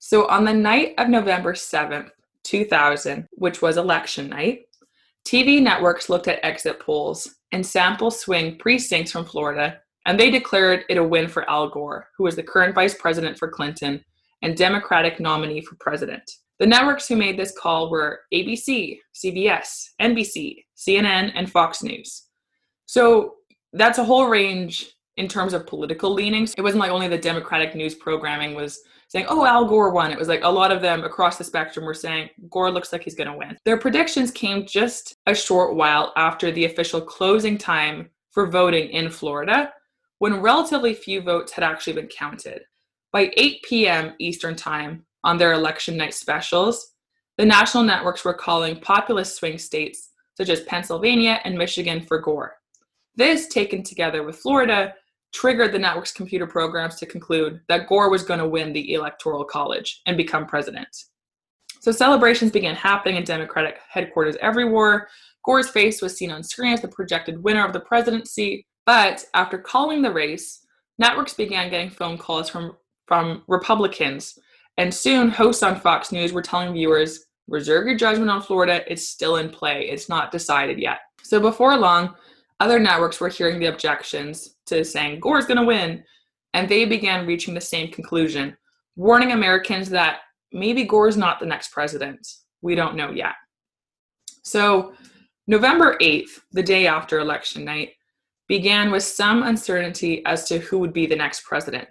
So, 0.00 0.26
on 0.26 0.44
the 0.44 0.52
night 0.52 0.94
of 0.98 1.08
November 1.08 1.52
7th, 1.52 2.10
2000, 2.42 3.28
which 3.32 3.62
was 3.62 3.76
election 3.76 4.28
night, 4.28 4.62
TV 5.24 5.62
networks 5.62 6.08
looked 6.08 6.26
at 6.26 6.44
exit 6.44 6.80
polls 6.80 7.36
and 7.52 7.64
sample 7.64 8.10
swing 8.10 8.58
precincts 8.58 9.12
from 9.12 9.24
Florida, 9.24 9.78
and 10.06 10.18
they 10.18 10.30
declared 10.30 10.84
it 10.88 10.98
a 10.98 11.04
win 11.04 11.28
for 11.28 11.48
Al 11.48 11.68
Gore, 11.68 12.08
who 12.16 12.24
was 12.24 12.34
the 12.34 12.42
current 12.42 12.74
vice 12.74 12.94
president 12.94 13.38
for 13.38 13.48
Clinton 13.48 14.04
and 14.42 14.56
Democratic 14.56 15.20
nominee 15.20 15.60
for 15.60 15.76
president. 15.78 16.28
The 16.60 16.66
networks 16.66 17.08
who 17.08 17.16
made 17.16 17.38
this 17.38 17.56
call 17.58 17.90
were 17.90 18.20
ABC, 18.34 18.98
CBS, 19.14 19.86
NBC, 20.00 20.64
CNN, 20.76 21.32
and 21.34 21.50
Fox 21.50 21.82
News. 21.82 22.26
So 22.84 23.36
that's 23.72 23.98
a 23.98 24.04
whole 24.04 24.28
range 24.28 24.92
in 25.16 25.26
terms 25.26 25.54
of 25.54 25.66
political 25.66 26.12
leanings. 26.12 26.54
It 26.58 26.62
wasn't 26.62 26.80
like 26.80 26.90
only 26.90 27.08
the 27.08 27.16
Democratic 27.16 27.74
news 27.74 27.94
programming 27.94 28.54
was 28.54 28.78
saying, 29.08 29.24
oh, 29.30 29.46
Al 29.46 29.64
Gore 29.64 29.90
won. 29.90 30.12
It 30.12 30.18
was 30.18 30.28
like 30.28 30.44
a 30.44 30.50
lot 30.50 30.70
of 30.70 30.82
them 30.82 31.02
across 31.02 31.38
the 31.38 31.44
spectrum 31.44 31.86
were 31.86 31.94
saying, 31.94 32.28
Gore 32.50 32.70
looks 32.70 32.92
like 32.92 33.04
he's 33.04 33.14
going 33.14 33.30
to 33.30 33.36
win. 33.36 33.56
Their 33.64 33.78
predictions 33.78 34.30
came 34.30 34.66
just 34.66 35.16
a 35.26 35.34
short 35.34 35.76
while 35.76 36.12
after 36.16 36.52
the 36.52 36.66
official 36.66 37.00
closing 37.00 37.56
time 37.56 38.10
for 38.32 38.46
voting 38.46 38.90
in 38.90 39.08
Florida, 39.08 39.72
when 40.18 40.42
relatively 40.42 40.92
few 40.92 41.22
votes 41.22 41.52
had 41.52 41.64
actually 41.64 41.94
been 41.94 42.08
counted. 42.08 42.62
By 43.12 43.32
8 43.36 43.62
p.m. 43.62 44.14
Eastern 44.18 44.54
Time 44.54 45.06
on 45.24 45.38
their 45.38 45.52
election 45.52 45.96
night 45.96 46.14
specials, 46.14 46.94
the 47.38 47.44
national 47.44 47.84
networks 47.84 48.24
were 48.24 48.34
calling 48.34 48.80
populous 48.80 49.34
swing 49.34 49.58
states 49.58 50.10
such 50.36 50.48
as 50.48 50.62
Pennsylvania 50.62 51.40
and 51.44 51.56
Michigan 51.56 52.00
for 52.00 52.18
Gore. 52.18 52.56
This, 53.16 53.48
taken 53.48 53.82
together 53.82 54.22
with 54.22 54.38
Florida, 54.38 54.94
triggered 55.32 55.72
the 55.72 55.78
network's 55.78 56.12
computer 56.12 56.46
programs 56.46 56.96
to 56.96 57.06
conclude 57.06 57.60
that 57.68 57.88
Gore 57.88 58.10
was 58.10 58.22
going 58.22 58.40
to 58.40 58.48
win 58.48 58.72
the 58.72 58.94
Electoral 58.94 59.44
College 59.44 60.00
and 60.06 60.16
become 60.16 60.46
president. 60.46 61.04
So 61.80 61.92
celebrations 61.92 62.52
began 62.52 62.74
happening 62.74 63.16
in 63.16 63.24
Democratic 63.24 63.78
headquarters 63.88 64.36
everywhere. 64.40 65.08
Gore's 65.44 65.70
face 65.70 66.02
was 66.02 66.16
seen 66.16 66.30
on 66.30 66.42
screen 66.42 66.72
as 66.72 66.82
the 66.82 66.88
projected 66.88 67.42
winner 67.42 67.64
of 67.64 67.72
the 67.72 67.80
presidency. 67.80 68.66
But 68.86 69.24
after 69.34 69.58
calling 69.58 70.02
the 70.02 70.12
race, 70.12 70.66
networks 70.98 71.34
began 71.34 71.70
getting 71.70 71.90
phone 71.90 72.18
calls 72.18 72.50
from, 72.50 72.76
from 73.06 73.44
Republicans. 73.48 74.38
And 74.76 74.92
soon, 74.92 75.28
hosts 75.28 75.62
on 75.62 75.80
Fox 75.80 76.12
News 76.12 76.32
were 76.32 76.42
telling 76.42 76.72
viewers, 76.72 77.26
reserve 77.48 77.86
your 77.86 77.96
judgment 77.96 78.30
on 78.30 78.42
Florida. 78.42 78.90
It's 78.90 79.06
still 79.06 79.36
in 79.36 79.50
play, 79.50 79.88
it's 79.90 80.08
not 80.08 80.32
decided 80.32 80.78
yet. 80.78 81.00
So 81.22 81.40
before 81.40 81.76
long, 81.76 82.14
other 82.60 82.78
networks 82.78 83.20
were 83.20 83.28
hearing 83.28 83.58
the 83.58 83.66
objections 83.66 84.56
to 84.66 84.84
saying 84.84 85.20
Gore's 85.20 85.46
going 85.46 85.58
to 85.58 85.64
win, 85.64 86.04
and 86.54 86.68
they 86.68 86.84
began 86.84 87.26
reaching 87.26 87.54
the 87.54 87.60
same 87.60 87.90
conclusion, 87.90 88.56
warning 88.96 89.32
Americans 89.32 89.88
that 89.90 90.20
maybe 90.52 90.84
Gore's 90.84 91.16
not 91.16 91.40
the 91.40 91.46
next 91.46 91.72
president. 91.72 92.26
We 92.62 92.74
don't 92.74 92.96
know 92.96 93.10
yet. 93.10 93.34
So, 94.42 94.94
November 95.46 95.96
8th, 96.00 96.40
the 96.52 96.62
day 96.62 96.86
after 96.86 97.18
election 97.18 97.64
night, 97.64 97.90
began 98.46 98.90
with 98.90 99.02
some 99.02 99.42
uncertainty 99.42 100.24
as 100.26 100.44
to 100.44 100.58
who 100.58 100.78
would 100.78 100.92
be 100.92 101.06
the 101.06 101.16
next 101.16 101.44
president. 101.44 101.90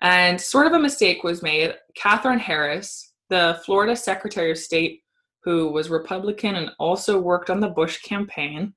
And 0.00 0.40
sort 0.40 0.66
of 0.66 0.72
a 0.72 0.78
mistake 0.78 1.24
was 1.24 1.42
made. 1.42 1.74
Katherine 1.96 2.38
Harris, 2.38 3.12
the 3.30 3.60
Florida 3.64 3.96
Secretary 3.96 4.50
of 4.50 4.58
State, 4.58 5.02
who 5.42 5.70
was 5.70 5.90
Republican 5.90 6.56
and 6.56 6.70
also 6.78 7.18
worked 7.18 7.50
on 7.50 7.60
the 7.60 7.68
Bush 7.68 8.00
campaign, 8.02 8.74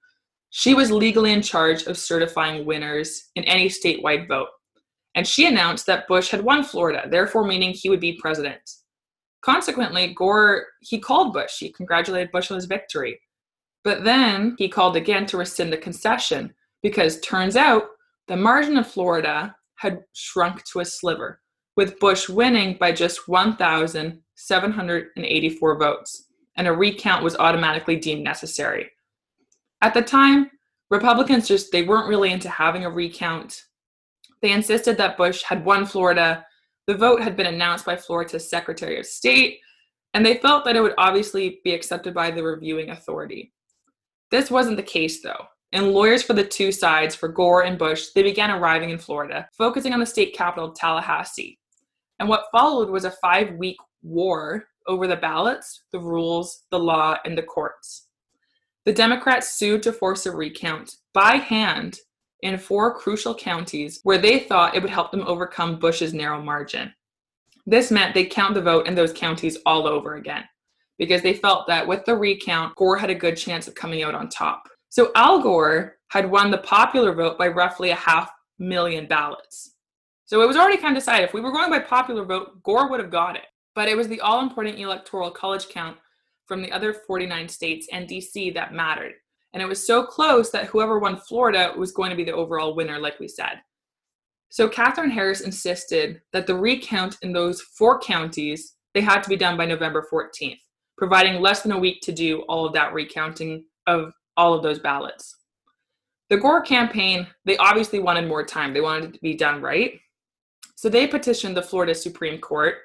she 0.50 0.74
was 0.74 0.92
legally 0.92 1.32
in 1.32 1.42
charge 1.42 1.84
of 1.84 1.98
certifying 1.98 2.66
winners 2.66 3.30
in 3.36 3.44
any 3.46 3.68
statewide 3.70 4.28
vote. 4.28 4.50
And 5.16 5.28
she 5.28 5.46
announced 5.46 5.86
that 5.86 6.08
Bush 6.08 6.30
had 6.30 6.44
won 6.44 6.64
Florida, 6.64 7.08
therefore 7.10 7.46
meaning 7.46 7.72
he 7.72 7.90
would 7.90 8.00
be 8.00 8.20
president. 8.22 8.62
Consequently, 9.42 10.14
Gore, 10.14 10.66
he 10.82 11.00
called 11.00 11.34
Bush. 11.34 11.58
He 11.60 11.72
congratulated 11.72 12.32
Bush 12.32 12.52
on 12.52 12.56
his 12.56 12.66
victory. 12.66 13.20
But 13.84 14.04
then 14.04 14.56
he 14.58 14.70
called 14.70 14.96
again 14.96 15.26
to 15.28 15.38
rescind 15.38 15.74
the 15.74 15.78
concession 15.78 16.54
because 16.84 17.20
turns 17.22 17.56
out 17.56 17.84
the 18.28 18.38
margin 18.38 18.78
of 18.78 18.88
Florida 18.88 19.56
had 19.82 20.04
shrunk 20.14 20.64
to 20.66 20.80
a 20.80 20.86
sliver, 20.86 21.42
with 21.76 22.00
Bush 22.00 22.30
winning 22.30 22.78
by 22.80 22.92
just 22.92 23.28
1,784 23.28 25.80
votes, 25.80 26.28
and 26.56 26.68
a 26.68 26.72
recount 26.72 27.24
was 27.24 27.36
automatically 27.38 27.96
deemed 27.96 28.24
necessary. 28.24 28.92
At 29.82 29.96
the 29.96 30.04
time, 30.04 30.52
Republicans 30.92 31.48
just 31.48 31.72
they 31.72 31.82
weren't 31.82 32.08
really 32.08 32.32
into 32.32 32.48
having 32.48 32.86
a 32.86 32.92
recount. 32.92 33.64
They 34.44 34.52
insisted 34.52 34.98
that 34.98 35.18
Bush 35.18 35.42
had 35.42 35.66
won 35.66 35.88
Florida. 35.88 36.46
The 36.86 36.94
vote 36.94 37.22
had 37.22 37.36
been 37.36 37.48
announced 37.48 37.86
by 37.86 37.96
Florida's 37.96 38.48
Secretary 38.48 39.00
of 39.00 39.08
State, 39.08 39.62
and 40.14 40.24
they 40.24 40.38
felt 40.38 40.64
that 40.66 40.76
it 40.76 40.82
would 40.82 40.94
obviously 41.00 41.60
be 41.64 41.74
accepted 41.74 42.14
by 42.14 42.30
the 42.30 42.44
reviewing 42.44 42.92
authority. 42.92 43.52
This 44.30 44.52
wasn't 44.52 44.78
the 44.78 44.84
case 44.84 45.24
though. 45.24 45.48
And 45.74 45.92
lawyers 45.92 46.22
for 46.22 46.34
the 46.34 46.44
two 46.44 46.72
sides, 46.72 47.16
for 47.16 47.30
Gore 47.30 47.64
and 47.64 47.78
Bush, 47.78 48.10
they 48.14 48.24
began 48.24 48.52
arriving 48.52 48.90
in 48.90 48.98
Florida, 48.98 49.48
focusing 49.58 49.94
on 49.94 50.00
the 50.00 50.06
state 50.06 50.36
capital, 50.36 50.72
Tallahassee. 50.72 51.60
And 52.20 52.28
what 52.28 52.52
followed 52.52 52.90
was 52.90 53.06
a 53.06 53.12
five 53.12 53.54
week 53.54 53.78
war 54.04 54.66
over 54.88 55.08
the 55.08 55.16
ballots, 55.16 55.84
the 55.92 56.00
rules, 56.00 56.64
the 56.72 56.80
law, 56.80 57.18
and 57.26 57.38
the 57.38 57.44
courts. 57.44 58.08
The 58.86 58.94
Democrats 58.94 59.54
sued 59.54 59.84
to 59.84 59.94
force 59.94 60.26
a 60.26 60.32
recount 60.32 60.96
by 61.14 61.36
hand 61.36 62.00
in 62.42 62.58
four 62.58 62.96
crucial 62.98 63.36
counties 63.36 64.00
where 64.04 64.18
they 64.18 64.40
thought 64.40 64.76
it 64.76 64.82
would 64.82 64.92
help 64.92 65.12
them 65.12 65.24
overcome 65.28 65.80
Bush's 65.80 66.14
narrow 66.14 66.42
margin. 66.42 66.94
This 67.66 67.92
meant 67.92 68.16
they'd 68.16 68.26
count 68.26 68.56
the 68.56 68.62
vote 68.62 68.88
in 68.88 68.96
those 68.96 69.14
counties 69.14 69.58
all 69.66 69.88
over 69.88 70.16
again 70.16 70.44
because 70.98 71.22
they 71.22 71.34
felt 71.34 71.68
that 71.68 71.88
with 71.88 72.04
the 72.06 72.16
recount, 72.16 72.76
Gore 72.76 72.98
had 72.98 73.12
a 73.12 73.16
good 73.16 73.36
chance 73.36 73.68
of 73.68 73.76
coming 73.76 74.04
out 74.04 74.16
on 74.16 74.30
top. 74.30 74.64
So 74.92 75.10
Al 75.16 75.42
Gore 75.42 75.96
had 76.10 76.30
won 76.30 76.52
the 76.52 76.58
popular 76.58 77.14
vote 77.14 77.38
by 77.38 77.48
roughly 77.48 77.92
a 77.92 77.96
half 77.96 78.30
million 78.60 79.08
ballots. 79.08 79.76
So 80.26 80.42
it 80.42 80.48
was 80.48 80.58
already 80.58 80.76
kind 80.76 80.98
of 80.98 81.02
decided 81.02 81.24
if 81.24 81.34
we 81.34 81.40
were 81.40 81.54
going 81.54 81.70
by 81.70 81.80
popular 81.80 82.26
vote, 82.26 82.62
Gore 82.64 82.90
would 82.90 83.00
have 83.00 83.10
got 83.10 83.38
it. 83.38 83.46
But 83.74 83.88
it 83.88 83.96
was 83.96 84.10
the 84.10 84.20
all 84.20 84.42
important 84.42 84.78
electoral 84.78 85.32
college 85.32 85.70
count 85.70 85.96
from 86.46 86.62
the 86.62 86.74
other 86.74 86.94
49 86.94 87.48
states 87.48 87.88
and 87.94 88.06
DC 88.06 88.54
that 88.54 88.74
mattered. 88.74 89.14
And 89.54 89.64
it 89.64 89.66
was 89.66 89.88
so 89.88 90.04
close 90.04 90.50
that 90.50 90.66
whoever 90.66 91.00
won 91.00 91.16
Florida 91.16 91.72
was 91.78 91.94
going 91.94 92.10
to 92.10 92.18
be 92.18 92.26
the 92.26 92.34
overall 92.34 92.76
winner, 92.76 93.00
like 93.00 93.18
we 93.18 93.30
said. 93.30 93.62
So 94.50 94.68
Katherine 94.68 95.10
Harris 95.10 95.40
insisted 95.40 96.22
that 96.34 96.48
the 96.48 96.56
recount 96.56 97.18
in 97.22 97.32
those 97.32 97.62
four 97.62 97.98
counties 98.02 98.76
they 98.94 99.00
had 99.00 99.24
to 99.24 99.30
be 99.30 99.38
done 99.38 99.56
by 99.56 99.66
November 99.66 100.06
14th, 100.12 100.60
providing 100.98 101.42
less 101.42 101.62
than 101.62 101.72
a 101.72 101.80
week 101.80 102.02
to 102.02 102.12
do 102.12 102.42
all 102.50 102.66
of 102.66 102.74
that 102.74 102.92
recounting 102.92 103.64
of 103.88 104.12
all 104.42 104.56
of 104.56 104.64
those 104.64 104.80
ballots. 104.80 105.38
The 106.32 106.38
Gore 106.38 106.62
campaign, 106.62 107.28
they 107.46 107.58
obviously 107.58 108.00
wanted 108.00 108.28
more 108.28 108.44
time. 108.44 108.74
They 108.74 108.82
wanted 108.82 109.10
it 109.10 109.14
to 109.14 109.20
be 109.22 109.36
done 109.36 109.62
right. 109.62 110.00
So 110.76 110.90
they 110.90 111.06
petitioned 111.06 111.56
the 111.56 111.62
Florida 111.62 111.94
Supreme 111.94 112.40
Court, 112.40 112.76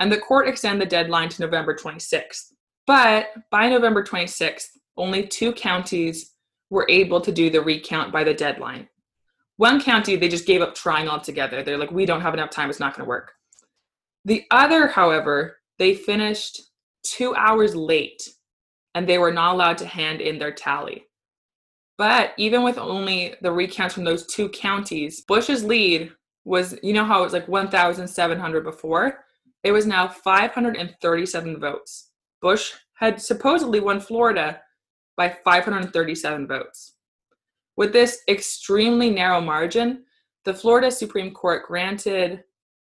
and 0.00 0.10
the 0.10 0.18
court 0.18 0.48
extended 0.48 0.84
the 0.84 0.90
deadline 0.90 1.28
to 1.28 1.42
November 1.42 1.76
26th. 1.76 2.52
But 2.88 3.28
by 3.52 3.68
November 3.68 4.02
26th, 4.02 4.66
only 4.96 5.28
two 5.28 5.52
counties 5.52 6.32
were 6.70 6.86
able 6.88 7.20
to 7.20 7.30
do 7.30 7.50
the 7.50 7.60
recount 7.60 8.12
by 8.12 8.24
the 8.24 8.34
deadline. 8.34 8.88
One 9.58 9.80
county, 9.80 10.16
they 10.16 10.28
just 10.28 10.46
gave 10.46 10.60
up 10.60 10.74
trying 10.74 11.08
altogether. 11.08 11.62
They're 11.62 11.78
like, 11.78 11.92
we 11.92 12.04
don't 12.04 12.20
have 12.20 12.34
enough 12.34 12.50
time, 12.50 12.68
it's 12.68 12.80
not 12.80 12.96
going 12.96 13.04
to 13.04 13.08
work. 13.08 13.32
The 14.24 14.44
other, 14.50 14.88
however, 14.88 15.58
they 15.78 15.94
finished 15.94 16.62
two 17.04 17.36
hours 17.36 17.76
late 17.76 18.28
and 18.96 19.06
they 19.06 19.18
were 19.18 19.32
not 19.32 19.54
allowed 19.54 19.76
to 19.76 19.86
hand 19.86 20.22
in 20.22 20.38
their 20.38 20.50
tally. 20.50 21.04
But 21.98 22.32
even 22.38 22.62
with 22.62 22.78
only 22.78 23.34
the 23.42 23.52
recounts 23.52 23.92
from 23.92 24.04
those 24.04 24.26
two 24.26 24.48
counties, 24.48 25.20
Bush's 25.20 25.62
lead 25.62 26.12
was, 26.46 26.78
you 26.82 26.94
know 26.94 27.04
how 27.04 27.20
it 27.20 27.24
was 27.24 27.34
like 27.34 27.46
1,700 27.46 28.64
before? 28.64 29.18
It 29.62 29.72
was 29.72 29.84
now 29.86 30.08
537 30.08 31.60
votes. 31.60 32.08
Bush 32.40 32.72
had 32.94 33.20
supposedly 33.20 33.80
won 33.80 34.00
Florida 34.00 34.62
by 35.14 35.36
537 35.44 36.46
votes. 36.48 36.94
With 37.76 37.92
this 37.92 38.22
extremely 38.28 39.10
narrow 39.10 39.42
margin, 39.42 40.04
the 40.46 40.54
Florida 40.54 40.90
Supreme 40.90 41.32
Court 41.32 41.66
granted 41.66 42.44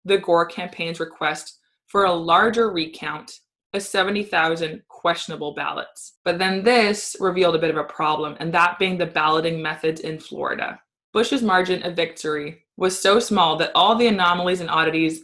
the 0.05 0.19
Gore 0.19 0.47
campaign's 0.47 0.99
request 0.99 1.61
for 1.87 2.07
a 2.07 2.13
larger 2.13 2.73
recount 2.73 3.39
of 3.75 3.83
70,000 3.83 4.83
questionable 4.89 5.55
ballots. 5.55 6.19
But 6.25 6.39
then 6.39 6.63
this 6.63 7.17
revealed 7.19 7.55
a 7.55 7.59
bit 7.59 7.71
of 7.71 7.77
a 7.77 7.85
problem, 7.85 8.37
and 8.39 8.53
that 8.53 8.79
being 8.79 8.99
the 8.99 9.07
balloting 9.07 9.63
methods 9.63 10.01
in 10.01 10.19
Florida. 10.19 10.81
Bush's 11.13 11.43
margin 11.43 11.83
of 11.83 11.97
victory 11.97 12.65
was 12.77 12.99
so 12.99 13.19
small 13.19 13.57
that 13.57 13.73
all 13.75 13.97
the 13.97 14.07
anomalies 14.07 14.61
and 14.61 14.71
oddities 14.71 15.23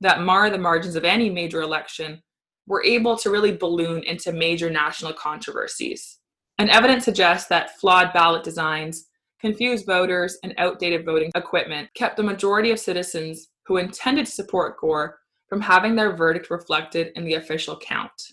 that 0.00 0.22
mar 0.22 0.50
the 0.50 0.58
margins 0.58 0.96
of 0.96 1.04
any 1.04 1.30
major 1.30 1.62
election 1.62 2.22
were 2.66 2.84
able 2.84 3.16
to 3.16 3.30
really 3.30 3.56
balloon 3.56 4.02
into 4.04 4.32
major 4.32 4.70
national 4.70 5.12
controversies. 5.12 6.18
And 6.58 6.70
evidence 6.70 7.04
suggests 7.04 7.48
that 7.48 7.78
flawed 7.78 8.12
ballot 8.12 8.44
designs, 8.44 9.06
confused 9.40 9.86
voters, 9.86 10.38
and 10.42 10.54
outdated 10.58 11.04
voting 11.04 11.30
equipment 11.34 11.88
kept 11.94 12.16
the 12.16 12.22
majority 12.22 12.70
of 12.70 12.78
citizens 12.78 13.48
who 13.66 13.76
intended 13.76 14.26
to 14.26 14.32
support 14.32 14.78
Gore 14.80 15.18
from 15.48 15.60
having 15.60 15.94
their 15.94 16.14
verdict 16.14 16.50
reflected 16.50 17.12
in 17.16 17.24
the 17.24 17.34
official 17.34 17.76
count. 17.78 18.32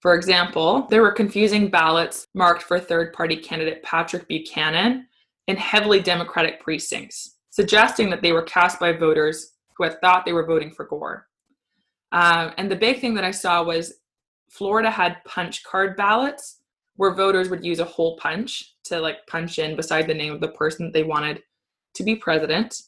For 0.00 0.14
example, 0.14 0.86
there 0.90 1.02
were 1.02 1.10
confusing 1.10 1.68
ballots 1.68 2.26
marked 2.34 2.62
for 2.62 2.78
third 2.78 3.12
party 3.12 3.36
candidate 3.36 3.82
Patrick 3.82 4.28
Buchanan 4.28 5.06
in 5.48 5.56
heavily 5.56 6.00
Democratic 6.00 6.60
precincts, 6.60 7.36
suggesting 7.50 8.08
that 8.10 8.22
they 8.22 8.32
were 8.32 8.42
cast 8.42 8.78
by 8.78 8.92
voters 8.92 9.54
who 9.76 9.84
had 9.84 10.00
thought 10.00 10.24
they 10.24 10.32
were 10.32 10.46
voting 10.46 10.70
for 10.70 10.84
Gore. 10.84 11.26
Um, 12.12 12.52
and 12.56 12.70
the 12.70 12.76
big 12.76 13.00
thing 13.00 13.14
that 13.14 13.24
I 13.24 13.32
saw 13.32 13.62
was 13.62 13.94
Florida 14.50 14.90
had 14.90 15.22
punch 15.24 15.64
card 15.64 15.96
ballots 15.96 16.60
where 16.96 17.14
voters 17.14 17.48
would 17.48 17.64
use 17.64 17.80
a 17.80 17.84
hole 17.84 18.16
punch 18.16 18.74
to 18.84 19.00
like 19.00 19.26
punch 19.28 19.58
in 19.58 19.76
beside 19.76 20.06
the 20.06 20.14
name 20.14 20.32
of 20.32 20.40
the 20.40 20.48
person 20.48 20.86
that 20.86 20.92
they 20.92 21.04
wanted 21.04 21.42
to 21.94 22.02
be 22.02 22.16
president. 22.16 22.80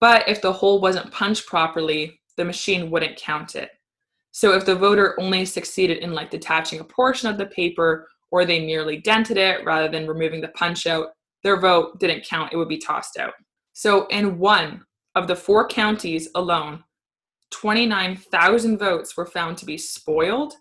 But 0.00 0.28
if 0.28 0.40
the 0.40 0.52
hole 0.52 0.80
wasn't 0.80 1.12
punched 1.12 1.46
properly, 1.46 2.17
the 2.38 2.44
machine 2.44 2.90
wouldn't 2.90 3.18
count 3.18 3.54
it. 3.54 3.70
So 4.30 4.52
if 4.52 4.64
the 4.64 4.74
voter 4.74 5.20
only 5.20 5.44
succeeded 5.44 5.98
in 5.98 6.12
like 6.12 6.30
detaching 6.30 6.80
a 6.80 6.84
portion 6.84 7.28
of 7.28 7.36
the 7.36 7.46
paper 7.46 8.08
or 8.30 8.44
they 8.44 8.64
merely 8.64 8.98
dented 8.98 9.36
it 9.36 9.64
rather 9.64 9.88
than 9.88 10.06
removing 10.06 10.40
the 10.40 10.48
punch 10.48 10.86
out, 10.86 11.08
their 11.42 11.60
vote 11.60 11.98
didn't 11.98 12.24
count, 12.24 12.52
it 12.52 12.56
would 12.56 12.68
be 12.68 12.78
tossed 12.78 13.18
out. 13.18 13.34
So 13.72 14.06
in 14.06 14.38
one 14.38 14.82
of 15.14 15.26
the 15.26 15.36
four 15.36 15.66
counties 15.66 16.28
alone, 16.34 16.84
29,000 17.50 18.78
votes 18.78 19.16
were 19.16 19.26
found 19.26 19.56
to 19.58 19.66
be 19.66 19.76
spoiled 19.76 20.54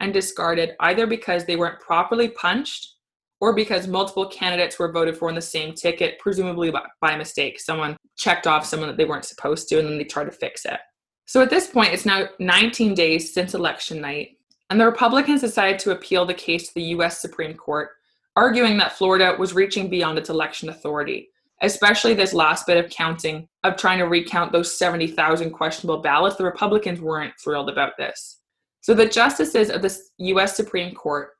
and 0.00 0.12
discarded 0.12 0.72
either 0.80 1.06
because 1.06 1.44
they 1.44 1.56
weren't 1.56 1.80
properly 1.80 2.28
punched 2.28 2.96
or 3.40 3.54
because 3.54 3.88
multiple 3.88 4.28
candidates 4.28 4.78
were 4.78 4.92
voted 4.92 5.16
for 5.16 5.28
in 5.28 5.34
the 5.34 5.40
same 5.40 5.74
ticket, 5.74 6.18
presumably 6.18 6.70
by, 6.70 6.82
by 7.00 7.16
mistake. 7.16 7.58
Someone 7.58 7.96
checked 8.16 8.46
off 8.46 8.66
someone 8.66 8.88
that 8.88 8.96
they 8.96 9.04
weren't 9.04 9.24
supposed 9.24 9.68
to 9.68 9.78
and 9.78 9.88
then 9.88 9.98
they 9.98 10.04
tried 10.04 10.24
to 10.24 10.32
fix 10.32 10.64
it. 10.64 10.78
So 11.26 11.40
at 11.40 11.50
this 11.50 11.68
point, 11.68 11.92
it's 11.92 12.06
now 12.06 12.28
19 12.38 12.94
days 12.94 13.32
since 13.32 13.54
election 13.54 14.00
night, 14.00 14.36
and 14.70 14.80
the 14.80 14.86
Republicans 14.86 15.40
decided 15.40 15.78
to 15.80 15.92
appeal 15.92 16.26
the 16.26 16.34
case 16.34 16.68
to 16.68 16.74
the 16.74 16.82
US 16.96 17.20
Supreme 17.20 17.54
Court, 17.54 17.90
arguing 18.36 18.76
that 18.78 18.92
Florida 18.92 19.36
was 19.38 19.54
reaching 19.54 19.88
beyond 19.88 20.18
its 20.18 20.30
election 20.30 20.68
authority, 20.68 21.28
especially 21.62 22.14
this 22.14 22.34
last 22.34 22.66
bit 22.66 22.82
of 22.82 22.90
counting 22.90 23.48
of 23.64 23.76
trying 23.76 23.98
to 23.98 24.06
recount 24.06 24.52
those 24.52 24.76
70,000 24.76 25.50
questionable 25.50 26.02
ballots. 26.02 26.36
The 26.36 26.44
Republicans 26.44 27.00
weren't 27.00 27.34
thrilled 27.42 27.70
about 27.70 27.96
this. 27.96 28.38
So 28.80 28.94
the 28.94 29.06
justices 29.06 29.70
of 29.70 29.80
the 29.80 29.96
US 30.18 30.56
Supreme 30.56 30.94
Court 30.94 31.30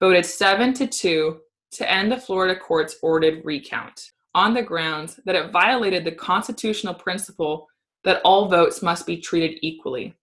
voted 0.00 0.24
7 0.24 0.72
to 0.74 0.86
2 0.86 1.40
to 1.72 1.90
end 1.90 2.12
the 2.12 2.16
Florida 2.16 2.58
court's 2.58 2.96
ordered 3.02 3.44
recount 3.44 4.12
on 4.34 4.54
the 4.54 4.62
grounds 4.62 5.18
that 5.24 5.34
it 5.34 5.50
violated 5.50 6.04
the 6.04 6.12
constitutional 6.12 6.94
principle 6.94 7.68
that 8.04 8.20
all 8.24 8.48
votes 8.48 8.82
must 8.82 9.06
be 9.06 9.16
treated 9.16 9.58
equally. 9.62 10.14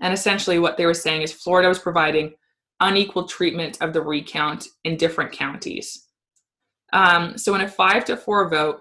And 0.00 0.12
essentially, 0.12 0.58
what 0.58 0.76
they 0.76 0.86
were 0.86 0.94
saying 0.94 1.22
is 1.22 1.32
Florida 1.32 1.68
was 1.68 1.78
providing 1.78 2.34
unequal 2.80 3.28
treatment 3.28 3.78
of 3.80 3.92
the 3.92 4.00
recount 4.00 4.66
in 4.84 4.96
different 4.96 5.32
counties. 5.32 6.08
Um, 6.92 7.38
so, 7.38 7.54
in 7.54 7.60
a 7.60 7.68
five 7.68 8.04
to 8.06 8.16
four 8.16 8.48
vote, 8.48 8.80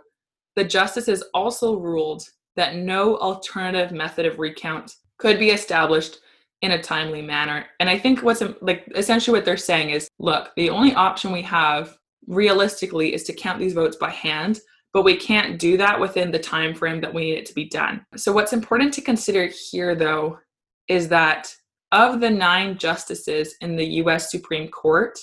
the 0.55 0.63
justices 0.63 1.23
also 1.33 1.77
ruled 1.77 2.23
that 2.55 2.75
no 2.75 3.17
alternative 3.17 3.91
method 3.91 4.25
of 4.25 4.39
recount 4.39 4.95
could 5.17 5.39
be 5.39 5.51
established 5.51 6.17
in 6.61 6.71
a 6.71 6.81
timely 6.81 7.21
manner. 7.21 7.65
And 7.79 7.89
I 7.89 7.97
think 7.97 8.21
what's 8.21 8.43
like 8.61 8.91
essentially 8.95 9.37
what 9.37 9.45
they're 9.45 9.57
saying 9.57 9.91
is 9.91 10.09
look, 10.19 10.51
the 10.55 10.69
only 10.69 10.93
option 10.93 11.31
we 11.31 11.41
have 11.43 11.97
realistically 12.27 13.13
is 13.13 13.23
to 13.23 13.33
count 13.33 13.59
these 13.59 13.73
votes 13.73 13.97
by 13.97 14.09
hand 14.09 14.59
but 14.93 15.03
we 15.03 15.15
can't 15.15 15.59
do 15.59 15.77
that 15.77 15.99
within 15.99 16.31
the 16.31 16.39
time 16.39 16.73
frame 16.73 17.01
that 17.01 17.13
we 17.13 17.21
need 17.21 17.37
it 17.37 17.45
to 17.45 17.53
be 17.53 17.65
done. 17.65 18.05
So 18.15 18.31
what's 18.31 18.53
important 18.53 18.93
to 18.95 19.01
consider 19.01 19.47
here 19.47 19.95
though 19.95 20.39
is 20.87 21.07
that 21.09 21.53
of 21.91 22.19
the 22.19 22.29
9 22.29 22.77
justices 22.77 23.55
in 23.61 23.75
the 23.75 23.85
US 23.85 24.31
Supreme 24.31 24.69
Court, 24.69 25.17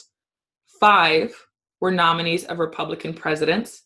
5 0.81 1.35
were 1.81 1.90
nominees 1.90 2.44
of 2.44 2.59
Republican 2.59 3.14
presidents, 3.14 3.85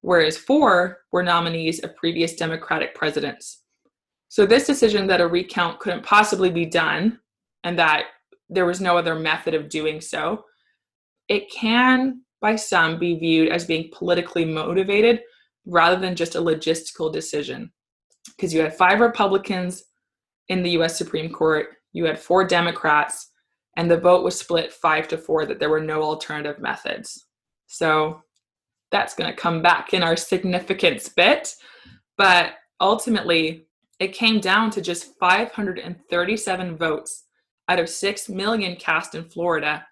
whereas 0.00 0.36
4 0.36 0.98
were 1.12 1.22
nominees 1.22 1.80
of 1.80 1.96
previous 1.96 2.34
Democratic 2.34 2.94
presidents. 2.94 3.62
So 4.28 4.46
this 4.46 4.66
decision 4.66 5.06
that 5.08 5.20
a 5.20 5.26
recount 5.26 5.78
couldn't 5.78 6.04
possibly 6.04 6.50
be 6.50 6.66
done 6.66 7.20
and 7.62 7.78
that 7.78 8.06
there 8.48 8.66
was 8.66 8.80
no 8.80 8.98
other 8.98 9.14
method 9.14 9.54
of 9.54 9.68
doing 9.68 10.00
so, 10.00 10.44
it 11.28 11.50
can 11.50 12.22
by 12.40 12.56
some 12.56 12.98
be 12.98 13.18
viewed 13.18 13.48
as 13.48 13.64
being 13.64 13.90
politically 13.92 14.44
motivated 14.44 15.20
rather 15.66 16.00
than 16.00 16.14
just 16.14 16.34
a 16.34 16.40
logistical 16.40 17.12
decision. 17.12 17.72
Because 18.36 18.52
you 18.52 18.60
had 18.60 18.76
five 18.76 19.00
Republicans 19.00 19.84
in 20.48 20.62
the 20.62 20.70
US 20.70 20.98
Supreme 20.98 21.30
Court, 21.30 21.68
you 21.92 22.04
had 22.04 22.18
four 22.18 22.46
Democrats, 22.46 23.30
and 23.76 23.90
the 23.90 23.96
vote 23.96 24.24
was 24.24 24.38
split 24.38 24.72
five 24.72 25.08
to 25.08 25.18
four 25.18 25.46
that 25.46 25.58
there 25.58 25.70
were 25.70 25.80
no 25.80 26.02
alternative 26.02 26.58
methods. 26.60 27.26
So 27.66 28.20
that's 28.90 29.14
going 29.14 29.30
to 29.30 29.40
come 29.40 29.62
back 29.62 29.94
in 29.94 30.02
our 30.02 30.16
significance 30.16 31.08
bit. 31.08 31.54
But 32.16 32.54
ultimately, 32.80 33.66
it 33.98 34.12
came 34.12 34.40
down 34.40 34.70
to 34.70 34.80
just 34.80 35.18
537 35.18 36.76
votes 36.76 37.24
out 37.68 37.80
of 37.80 37.88
6 37.88 38.28
million 38.28 38.76
cast 38.76 39.14
in 39.14 39.24
Florida 39.24 39.84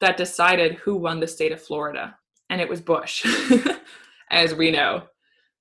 that 0.00 0.16
decided 0.16 0.74
who 0.74 0.96
won 0.96 1.20
the 1.20 1.26
state 1.26 1.52
of 1.52 1.62
Florida. 1.62 2.16
And 2.50 2.60
it 2.60 2.68
was 2.68 2.80
Bush, 2.80 3.24
as 4.30 4.54
we 4.54 4.70
know. 4.70 5.04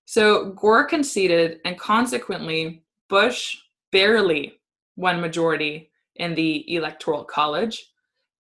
So 0.06 0.52
Gore 0.52 0.86
conceded, 0.86 1.60
and 1.66 1.80
consequently, 1.80 2.84
Bush 3.10 3.58
barely 3.92 4.60
won 4.96 5.22
majority 5.22 5.92
in 6.16 6.36
the 6.36 6.76
Electoral 6.76 7.24
College, 7.24 7.92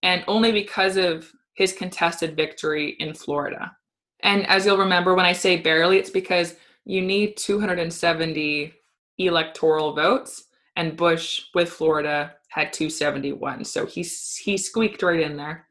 and 0.02 0.24
only 0.28 0.52
because 0.52 0.98
of 0.98 1.32
his 1.54 1.74
contested 1.74 2.36
victory 2.36 2.96
in 3.00 3.14
Florida. 3.14 3.76
And 4.22 4.46
as 4.48 4.66
you'll 4.66 4.78
remember, 4.78 5.16
when 5.16 5.26
I 5.26 5.34
say 5.34 5.58
barely, 5.58 5.98
it's 5.98 6.10
because 6.10 6.56
you 6.86 7.02
need 7.02 7.38
270 7.38 8.74
electoral 9.18 9.94
votes, 9.94 10.46
and 10.76 10.98
Bush 10.98 11.44
with 11.54 11.70
Florida 11.70 12.34
had 12.50 12.74
271. 12.74 13.64
So 13.66 13.86
he, 13.86 14.02
he 14.02 14.58
squeaked 14.58 15.04
right 15.04 15.20
in 15.20 15.38
there. 15.38 15.68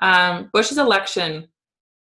Um, 0.00 0.50
Bush's 0.52 0.78
election, 0.78 1.48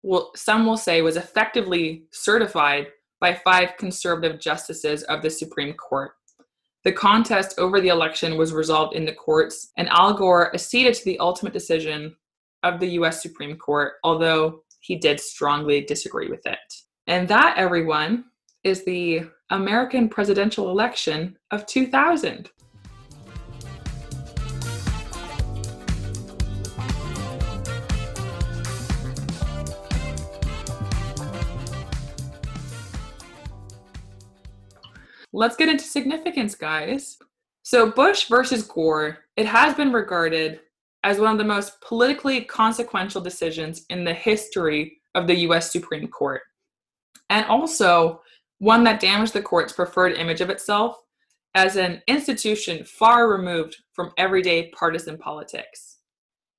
will, 0.04 0.32
some 0.36 0.66
will 0.66 0.78
say, 0.78 1.02
was 1.02 1.18
effectively 1.18 2.06
certified 2.12 2.88
by 3.20 3.34
five 3.34 3.78
conservative 3.78 4.40
justices 4.40 5.04
of 5.04 5.22
the 5.22 5.30
Supreme 5.30 5.74
Court. 5.74 6.12
The 6.86 6.94
contest 6.94 7.60
over 7.60 7.82
the 7.82 7.90
election 7.90 8.38
was 8.38 8.54
resolved 8.54 8.96
in 8.96 9.06
the 9.06 9.14
courts, 9.14 9.72
and 9.78 9.90
Al 9.90 10.14
Gore 10.14 10.54
acceded 10.54 10.94
to 10.94 11.06
the 11.06 11.20
ultimate 11.20 11.52
decision 11.52 12.16
of 12.64 12.80
the 12.80 12.88
US 12.92 13.22
Supreme 13.22 13.58
Court, 13.58 13.94
although 14.04 14.64
he 14.80 14.96
did 14.96 15.20
strongly 15.20 15.82
disagree 15.82 16.30
with 16.30 16.46
it. 16.46 16.58
And 17.08 17.28
that, 17.28 17.58
everyone, 17.58 18.26
is 18.64 18.86
the 18.86 19.24
American 19.50 20.08
presidential 20.10 20.70
election 20.70 21.38
of 21.52 21.66
2000. 21.66 22.50
Let's 35.40 35.56
get 35.56 35.70
into 35.70 35.86
significance, 35.86 36.54
guys. 36.54 37.18
So, 37.64 37.90
Bush 37.90 38.28
versus 38.28 38.62
Gore, 38.62 39.20
it 39.38 39.46
has 39.46 39.74
been 39.74 39.94
regarded 39.94 40.60
as 41.06 41.18
one 41.18 41.32
of 41.32 41.38
the 41.38 41.46
most 41.46 41.80
politically 41.80 42.42
consequential 42.42 43.22
decisions 43.22 43.86
in 43.90 44.04
the 44.04 44.14
history 44.14 45.00
of 45.16 45.28
the 45.28 45.38
US 45.48 45.72
Supreme 45.72 46.10
Court. 46.10 46.42
And 47.30 47.46
also 47.46 48.22
one 48.58 48.84
that 48.84 49.00
damaged 49.00 49.32
the 49.32 49.42
court's 49.42 49.72
preferred 49.72 50.18
image 50.18 50.42
of 50.42 50.50
itself 50.50 50.98
as 51.56 51.78
an 51.78 52.02
institution 52.10 52.84
far 52.84 53.30
removed 53.30 53.78
from 53.94 54.12
everyday 54.18 54.72
partisan 54.72 55.18
politics. 55.18 56.00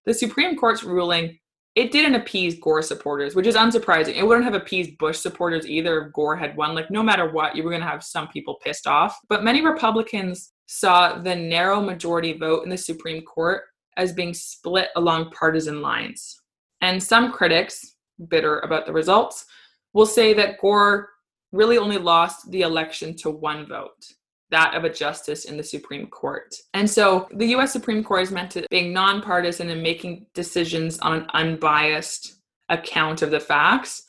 The 0.07 0.15
Supreme 0.15 0.57
Court's 0.57 0.85
ruling 0.85 1.39
it 1.75 1.93
didn't 1.93 2.17
appease 2.17 2.59
Gore 2.59 2.83
supporters, 2.83 3.35
which 3.35 3.47
is 3.47 3.55
unsurprising. 3.55 4.17
It 4.17 4.27
wouldn't 4.27 4.45
have 4.45 4.55
appeased 4.55 4.99
Bush 4.99 5.19
supporters 5.19 5.67
either 5.67 6.07
if 6.07 6.13
Gore 6.13 6.37
had 6.37 6.57
won. 6.57 6.75
Like, 6.75 6.91
no 6.91 7.03
matter 7.03 7.31
what, 7.31 7.55
you 7.55 7.63
were 7.63 7.71
going 7.71 7.83
to 7.83 7.89
have 7.89 8.03
some 8.03 8.29
people 8.29 8.59
pissed 8.63 8.87
off. 8.87 9.17
But 9.29 9.45
many 9.45 9.65
Republicans 9.65 10.53
saw 10.67 11.21
the 11.21 11.35
narrow 11.35 11.81
majority 11.81 12.33
vote 12.33 12.65
in 12.65 12.71
the 12.71 12.77
Supreme 12.77 13.23
Court 13.23 13.63
as 13.97 14.13
being 14.13 14.35
split 14.35 14.89
along 14.97 15.31
partisan 15.31 15.81
lines. 15.81 16.41
And 16.81 17.01
some 17.01 17.33
critics, 17.33 17.95
bitter 18.29 18.61
about 18.61 18.87
the 18.87 18.93
results, 18.93 19.47
will 19.93 20.07
say 20.07 20.33
that 20.35 20.61
Gore 20.61 21.09
really 21.53 21.79
only 21.79 21.99
lost 21.99 22.51
the 22.51 22.63
election 22.63 23.17
to 23.19 23.31
one 23.31 23.67
vote 23.67 24.05
that 24.51 24.75
of 24.75 24.85
a 24.85 24.93
justice 24.93 25.45
in 25.45 25.57
the 25.57 25.63
Supreme 25.63 26.07
Court. 26.07 26.55
And 26.75 26.89
so 26.89 27.29
the 27.33 27.47
US 27.57 27.73
Supreme 27.73 28.03
Court 28.03 28.23
is 28.23 28.31
meant 28.31 28.51
to 28.53 28.67
being 28.71 28.93
nonpartisan 28.93 29.71
and 29.71 29.83
making 29.83 30.27
decisions 30.35 30.99
on 31.01 31.13
an 31.13 31.27
unbiased 31.35 32.41
account 32.69 33.23
of 33.23 33.31
the 33.31 33.41
facts. 33.41 34.05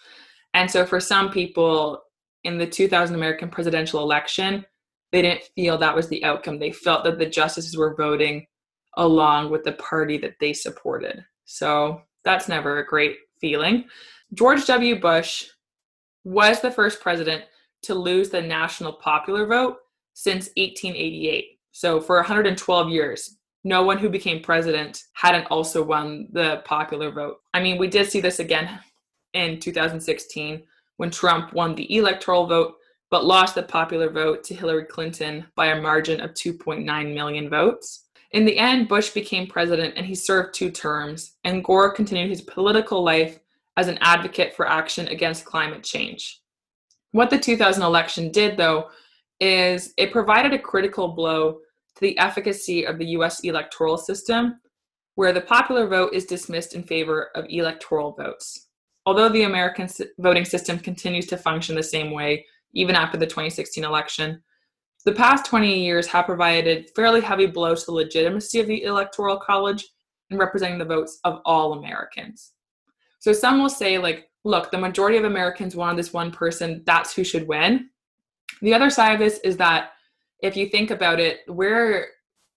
And 0.54 0.70
so 0.70 0.86
for 0.86 1.00
some 1.00 1.30
people 1.30 2.02
in 2.44 2.58
the 2.58 2.68
2000 2.68 3.16
American 3.16 3.50
presidential 3.50 4.02
election, 4.02 4.66
they 5.12 5.22
didn't 5.22 5.50
feel 5.56 5.78
that 5.78 5.96
was 5.96 6.08
the 6.08 6.24
outcome. 6.24 6.58
They 6.58 6.72
felt 6.72 7.04
that 7.04 7.20
the 7.20 7.26
justices 7.26 7.78
were 7.78 7.96
voting 7.96 8.46
along 8.98 9.52
with 9.52 9.64
the 9.64 9.74
party 9.74 10.18
that 10.20 10.36
they 10.40 10.54
supported. 10.54 11.24
So 11.46 12.02
that's 12.24 12.48
never 12.48 12.80
a 12.80 12.86
great 12.86 13.18
feeling. 13.40 13.86
George 14.34 14.66
W. 14.68 15.00
Bush 15.00 15.46
was 16.24 16.62
the 16.62 16.72
first 16.72 17.02
president 17.02 17.44
to 17.84 17.96
lose 17.96 18.30
the 18.30 18.42
national 18.42 18.94
popular 18.94 19.46
vote 19.46 19.78
since 20.14 20.48
1888. 20.58 21.60
So 21.72 22.02
for 22.02 22.18
112 22.18 22.90
years, 22.90 23.38
no 23.64 23.84
one 23.84 23.98
who 23.98 24.10
became 24.10 24.42
president 24.42 25.04
hadn't 25.14 25.46
also 25.46 25.84
won 25.84 26.28
the 26.32 26.62
popular 26.66 27.12
vote. 27.12 27.38
I 27.54 27.62
mean, 27.62 27.78
we 27.78 27.88
did 27.88 28.10
see 28.10 28.22
this 28.22 28.40
again 28.40 28.80
in 29.34 29.60
2016 29.60 30.64
when 30.98 31.12
Trump 31.12 31.54
won 31.54 31.76
the 31.76 31.96
electoral 31.96 32.48
vote 32.48 32.76
but 33.12 33.26
lost 33.26 33.56
the 33.56 33.64
popular 33.64 34.10
vote 34.10 34.44
to 34.46 34.56
Hillary 34.56 34.86
Clinton 34.86 35.46
by 35.56 35.68
a 35.68 35.82
margin 35.82 36.22
of 36.22 36.32
2.9 36.32 37.14
million 37.14 37.50
votes. 37.50 38.06
In 38.32 38.46
the 38.46 38.58
end, 38.58 38.88
Bush 38.88 39.10
became 39.10 39.48
president 39.48 39.96
and 39.98 40.06
he 40.06 40.16
served 40.16 40.54
two 40.54 40.72
terms, 40.72 41.36
and 41.44 41.64
Gore 41.64 41.92
continued 41.92 42.30
his 42.30 42.42
political 42.42 43.04
life 43.04 43.40
as 43.76 43.90
an 43.90 43.98
advocate 44.00 44.56
for 44.56 44.68
action 44.68 45.10
against 45.10 45.44
climate 45.44 45.84
change. 45.84 46.40
What 47.12 47.30
the 47.30 47.38
2000 47.38 47.84
election 47.84 48.32
did, 48.32 48.56
though, 48.56 48.90
is 49.42 49.94
it 49.98 50.12
provided 50.12 50.54
a 50.54 50.60
critical 50.60 51.10
blow 51.10 51.58
to 51.96 52.02
the 52.02 52.18
efficacy 52.20 52.86
of 52.86 52.98
the 52.98 53.08
US 53.08 53.44
electoral 53.44 53.98
system, 53.98 54.60
where 55.16 55.34
the 55.34 55.42
popular 55.42 55.88
vote 55.88 56.14
is 56.14 56.26
dismissed 56.26 56.76
in 56.76 56.84
favor 56.84 57.32
of 57.36 57.46
electoral 57.50 58.14
votes. 58.14 58.70
Although 59.06 59.30
the 59.30 59.44
American 59.44 59.90
voting 60.20 60.46
system 60.46 60.78
continues 60.78 61.26
to 61.28 61.38
function 61.38 61.76
the 61.76 61.84
same 61.84 62.12
way, 62.12 62.46
even 62.74 62.96
after 62.96 63.18
the 63.18 63.26
2016 63.26 63.84
election, 63.84 64.42
the 65.04 65.12
past 65.12 65.46
20 65.48 65.84
years 65.84 66.06
have 66.08 66.28
provided 66.28 66.92
fairly 66.96 67.22
heavy 67.22 67.48
blow 67.48 67.74
to 67.74 67.86
the 67.86 67.92
legitimacy 67.92 68.60
of 68.60 68.68
the 68.68 68.84
Electoral 68.84 69.38
College 69.38 69.88
and 70.30 70.40
representing 70.40 70.78
the 70.78 70.86
votes 70.86 71.20
of 71.24 71.42
all 71.44 71.74
Americans. 71.74 72.54
So 73.20 73.34
some 73.34 73.60
will 73.60 73.70
say, 73.70 73.98
like, 73.98 74.30
look, 74.44 74.70
the 74.70 74.78
majority 74.78 75.18
of 75.18 75.24
Americans 75.24 75.76
wanted 75.76 75.98
this 75.98 76.14
one 76.14 76.32
person, 76.32 76.84
that's 76.86 77.16
who 77.16 77.24
should 77.24 77.48
win. 77.48 77.90
The 78.62 78.74
other 78.74 78.90
side 78.90 79.14
of 79.14 79.20
this 79.20 79.40
is 79.44 79.58
that 79.58 79.92
if 80.42 80.56
you 80.56 80.68
think 80.68 80.92
about 80.92 81.20
it, 81.20 81.40
where 81.48 82.08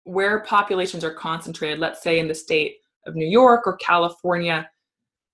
where 0.05 0.41
populations 0.41 1.03
are 1.03 1.15
concentrated, 1.15 1.79
let's 1.79 2.03
say 2.03 2.19
in 2.19 2.29
the 2.29 2.35
state 2.35 2.77
of 3.07 3.15
New 3.15 3.27
York 3.27 3.67
or 3.67 3.77
California, 3.77 4.69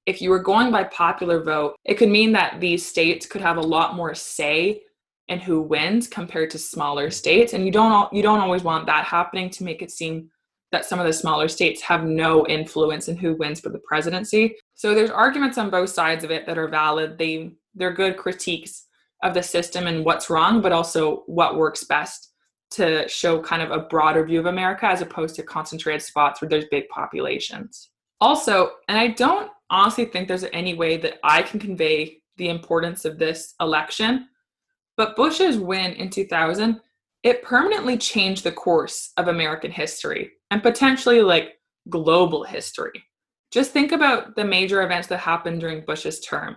if 0.06 0.22
you 0.22 0.30
were 0.30 0.42
going 0.42 0.70
by 0.70 0.84
popular 0.84 1.42
vote, 1.42 1.74
it 1.84 1.94
could 1.94 2.08
mean 2.08 2.32
that 2.32 2.60
these 2.60 2.86
states 2.86 3.26
could 3.26 3.40
have 3.40 3.56
a 3.56 3.62
lot 3.62 3.94
more 3.94 4.14
say 4.14 4.82
in 5.28 5.38
who 5.38 5.60
wins 5.60 6.08
compared 6.08 6.50
to 6.50 6.58
smaller 6.58 7.10
states, 7.10 7.52
and 7.52 7.64
you 7.64 7.72
don't 7.72 8.12
you 8.12 8.22
don't 8.22 8.40
always 8.40 8.64
want 8.64 8.86
that 8.86 9.04
happening 9.04 9.50
to 9.50 9.64
make 9.64 9.82
it 9.82 9.90
seem 9.90 10.28
that 10.72 10.84
some 10.84 11.00
of 11.00 11.06
the 11.06 11.12
smaller 11.12 11.48
states 11.48 11.82
have 11.82 12.04
no 12.04 12.46
influence 12.46 13.08
in 13.08 13.16
who 13.16 13.34
wins 13.34 13.60
for 13.60 13.70
the 13.70 13.80
presidency. 13.80 14.56
So 14.74 14.94
there's 14.94 15.10
arguments 15.10 15.58
on 15.58 15.68
both 15.68 15.90
sides 15.90 16.22
of 16.22 16.30
it 16.30 16.46
that 16.46 16.58
are 16.58 16.68
valid. 16.68 17.18
They 17.18 17.52
they're 17.74 17.92
good 17.92 18.16
critiques 18.16 18.86
of 19.22 19.34
the 19.34 19.42
system 19.42 19.86
and 19.86 20.04
what's 20.04 20.30
wrong, 20.30 20.60
but 20.60 20.72
also 20.72 21.22
what 21.26 21.56
works 21.56 21.84
best 21.84 22.32
to 22.72 23.08
show 23.08 23.40
kind 23.40 23.62
of 23.62 23.70
a 23.70 23.80
broader 23.86 24.24
view 24.24 24.38
of 24.38 24.46
America 24.46 24.86
as 24.86 25.02
opposed 25.02 25.34
to 25.34 25.42
concentrated 25.42 26.02
spots 26.02 26.40
where 26.40 26.48
there's 26.48 26.66
big 26.70 26.88
populations. 26.88 27.90
Also, 28.20 28.70
and 28.88 28.96
I 28.98 29.08
don't 29.08 29.50
honestly 29.70 30.04
think 30.04 30.28
there's 30.28 30.44
any 30.52 30.74
way 30.74 30.96
that 30.98 31.18
I 31.24 31.42
can 31.42 31.58
convey 31.58 32.18
the 32.36 32.48
importance 32.48 33.04
of 33.04 33.18
this 33.18 33.54
election, 33.60 34.28
but 34.96 35.16
Bush's 35.16 35.58
win 35.58 35.92
in 35.94 36.10
2000, 36.10 36.80
it 37.22 37.42
permanently 37.42 37.98
changed 37.98 38.44
the 38.44 38.52
course 38.52 39.12
of 39.16 39.28
American 39.28 39.70
history 39.70 40.32
and 40.50 40.62
potentially 40.62 41.22
like 41.22 41.54
global 41.88 42.44
history. 42.44 43.02
Just 43.50 43.72
think 43.72 43.92
about 43.92 44.36
the 44.36 44.44
major 44.44 44.82
events 44.82 45.08
that 45.08 45.18
happened 45.18 45.60
during 45.60 45.84
Bush's 45.84 46.20
term. 46.20 46.56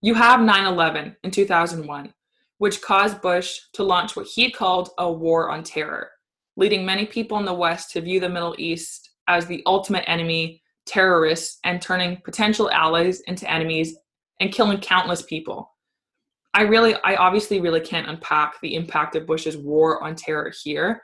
You 0.00 0.14
have 0.14 0.40
9 0.40 0.64
11 0.64 1.16
in 1.24 1.30
2001, 1.32 2.14
which 2.58 2.80
caused 2.80 3.20
Bush 3.20 3.58
to 3.72 3.82
launch 3.82 4.14
what 4.14 4.26
he 4.26 4.48
called 4.48 4.90
a 4.98 5.10
war 5.10 5.50
on 5.50 5.64
terror, 5.64 6.10
leading 6.56 6.86
many 6.86 7.04
people 7.04 7.36
in 7.38 7.44
the 7.44 7.52
West 7.52 7.90
to 7.92 8.00
view 8.00 8.20
the 8.20 8.28
Middle 8.28 8.54
East 8.58 9.10
as 9.26 9.46
the 9.46 9.60
ultimate 9.66 10.04
enemy, 10.06 10.62
terrorists, 10.86 11.58
and 11.64 11.82
turning 11.82 12.18
potential 12.24 12.70
allies 12.70 13.20
into 13.22 13.50
enemies 13.50 13.96
and 14.38 14.52
killing 14.52 14.78
countless 14.78 15.22
people. 15.22 15.68
I 16.54 16.62
really, 16.62 16.94
I 17.02 17.16
obviously 17.16 17.60
really 17.60 17.80
can't 17.80 18.08
unpack 18.08 18.54
the 18.62 18.76
impact 18.76 19.16
of 19.16 19.26
Bush's 19.26 19.56
war 19.56 20.02
on 20.04 20.14
terror 20.14 20.52
here, 20.62 21.02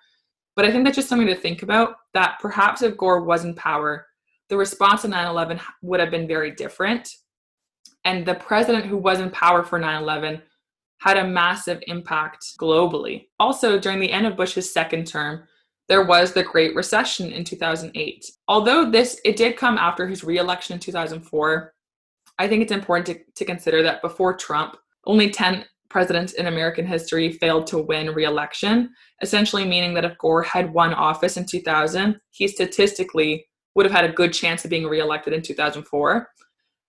but 0.55 0.65
I 0.65 0.71
think 0.71 0.85
that's 0.85 0.97
just 0.97 1.09
something 1.09 1.27
to 1.27 1.35
think 1.35 1.65
about 1.65 1.97
that 2.15 2.39
perhaps 2.41 2.81
if 2.81 2.97
Gore 2.97 3.25
was 3.25 3.45
in 3.45 3.55
power, 3.55 4.07
the 4.49 4.57
response 4.57 5.03
to 5.03 5.09
9 5.09 5.27
11 5.27 5.59
would 5.83 5.99
have 5.99 6.13
been 6.13 6.29
very 6.29 6.53
different 6.53 7.13
and 8.05 8.25
the 8.25 8.35
president 8.35 8.87
who 8.87 8.97
was 8.97 9.21
in 9.21 9.31
power 9.31 9.63
for 9.63 9.79
9 9.79 10.03
11 10.03 10.43
had 11.01 11.17
a 11.19 11.27
massive 11.27 11.83
impact 11.87 12.57
globally. 12.59 13.27
Also, 13.39 13.79
during 13.79 14.01
the 14.01 14.11
end 14.11 14.27
of 14.27 14.37
Bush's 14.37 14.73
second 14.73 15.07
term, 15.07 15.45
there 15.89 16.05
was 16.05 16.33
the 16.33 16.43
Great 16.43 16.75
Recession 16.75 17.31
in 17.31 17.45
2008. 17.45 18.25
Although 18.49 18.91
this 18.91 19.21
it 19.25 19.37
did 19.37 19.57
come 19.57 19.77
after 19.77 20.07
his 20.07 20.25
reelection 20.25 20.75
in 20.75 20.81
2004, 20.81 21.75
I 22.39 22.49
think 22.49 22.63
it's 22.63 22.73
important 22.73 23.07
to, 23.07 23.33
to 23.35 23.45
consider 23.45 23.83
that 23.83 24.03
before 24.03 24.35
Trump, 24.35 24.77
only 25.07 25.31
10 25.31 25.65
presidents 25.91 26.33
in 26.33 26.47
American 26.47 26.87
history 26.87 27.33
failed 27.33 27.67
to 27.69 27.79
win 27.79 28.11
re-election, 28.11 28.91
essentially 29.23 29.65
meaning 29.65 29.95
that 29.95 30.05
if 30.05 30.19
Gore 30.19 30.43
had 30.43 30.73
won 30.73 30.93
office 30.95 31.37
in 31.37 31.47
2000, 31.47 32.19
he 32.31 32.49
statistically 32.49 33.47
would 33.75 33.87
have 33.87 33.95
had 33.95 34.05
a 34.05 34.13
good 34.13 34.33
chance 34.33 34.65
of 34.65 34.71
being 34.71 34.87
reelected 34.87 35.33
in 35.33 35.43
2004. 35.43 36.29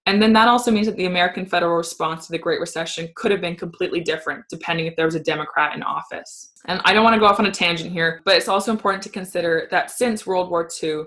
And 0.07 0.21
then 0.21 0.33
that 0.33 0.47
also 0.47 0.71
means 0.71 0.85
that 0.85 0.97
the 0.97 1.07
American 1.07 1.45
federal 1.45 1.75
response 1.75 2.25
to 2.25 2.31
the 2.31 2.37
Great 2.37 2.59
Recession 2.59 3.09
could 3.15 3.31
have 3.31 3.41
been 3.41 3.55
completely 3.55 4.01
different 4.01 4.45
depending 4.49 4.85
if 4.85 4.95
there 4.95 5.05
was 5.05 5.15
a 5.15 5.19
Democrat 5.19 5.75
in 5.75 5.81
office. 5.81 6.51
And 6.65 6.79
I 6.85 6.93
don't 6.93 7.03
want 7.03 7.15
to 7.15 7.19
go 7.19 7.25
off 7.25 7.39
on 7.39 7.47
a 7.47 7.51
tangent 7.51 7.91
here, 7.91 8.21
but 8.23 8.35
it's 8.35 8.47
also 8.47 8.71
important 8.71 9.03
to 9.03 9.09
consider 9.09 9.67
that 9.71 9.89
since 9.89 10.27
World 10.27 10.51
War 10.51 10.69
II, 10.81 11.05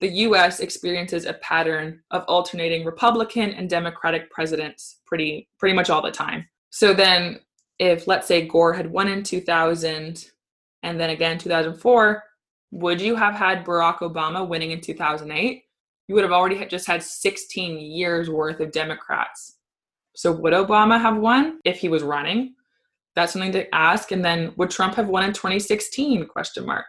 the 0.00 0.08
US 0.08 0.60
experiences 0.60 1.24
a 1.24 1.34
pattern 1.34 2.02
of 2.10 2.24
alternating 2.28 2.84
Republican 2.84 3.50
and 3.50 3.68
Democratic 3.68 4.30
presidents 4.30 5.00
pretty 5.06 5.48
pretty 5.58 5.74
much 5.74 5.90
all 5.90 6.02
the 6.02 6.10
time. 6.10 6.46
So 6.70 6.92
then 6.92 7.40
if 7.78 8.06
let's 8.06 8.28
say 8.28 8.46
Gore 8.46 8.74
had 8.74 8.90
won 8.90 9.08
in 9.08 9.22
2000 9.22 10.30
and 10.82 11.00
then 11.00 11.10
again 11.10 11.38
2004, 11.38 12.22
would 12.72 13.00
you 13.00 13.16
have 13.16 13.34
had 13.34 13.64
Barack 13.64 13.98
Obama 13.98 14.46
winning 14.46 14.70
in 14.70 14.80
2008? 14.80 15.64
You 16.08 16.14
would 16.14 16.24
have 16.24 16.32
already 16.32 16.64
just 16.66 16.86
had 16.86 17.02
16 17.02 17.78
years 17.78 18.30
worth 18.30 18.60
of 18.60 18.72
Democrats. 18.72 19.56
So 20.14 20.32
would 20.32 20.52
Obama 20.52 21.00
have 21.00 21.18
won 21.18 21.60
if 21.64 21.78
he 21.78 21.88
was 21.88 22.02
running? 22.02 22.54
That's 23.14 23.32
something 23.32 23.52
to 23.52 23.74
ask. 23.74 24.12
And 24.12 24.24
then 24.24 24.52
would 24.56 24.70
Trump 24.70 24.94
have 24.94 25.08
won 25.08 25.24
in 25.24 25.32
2016? 25.32 26.26
Question 26.26 26.66
mark. 26.66 26.86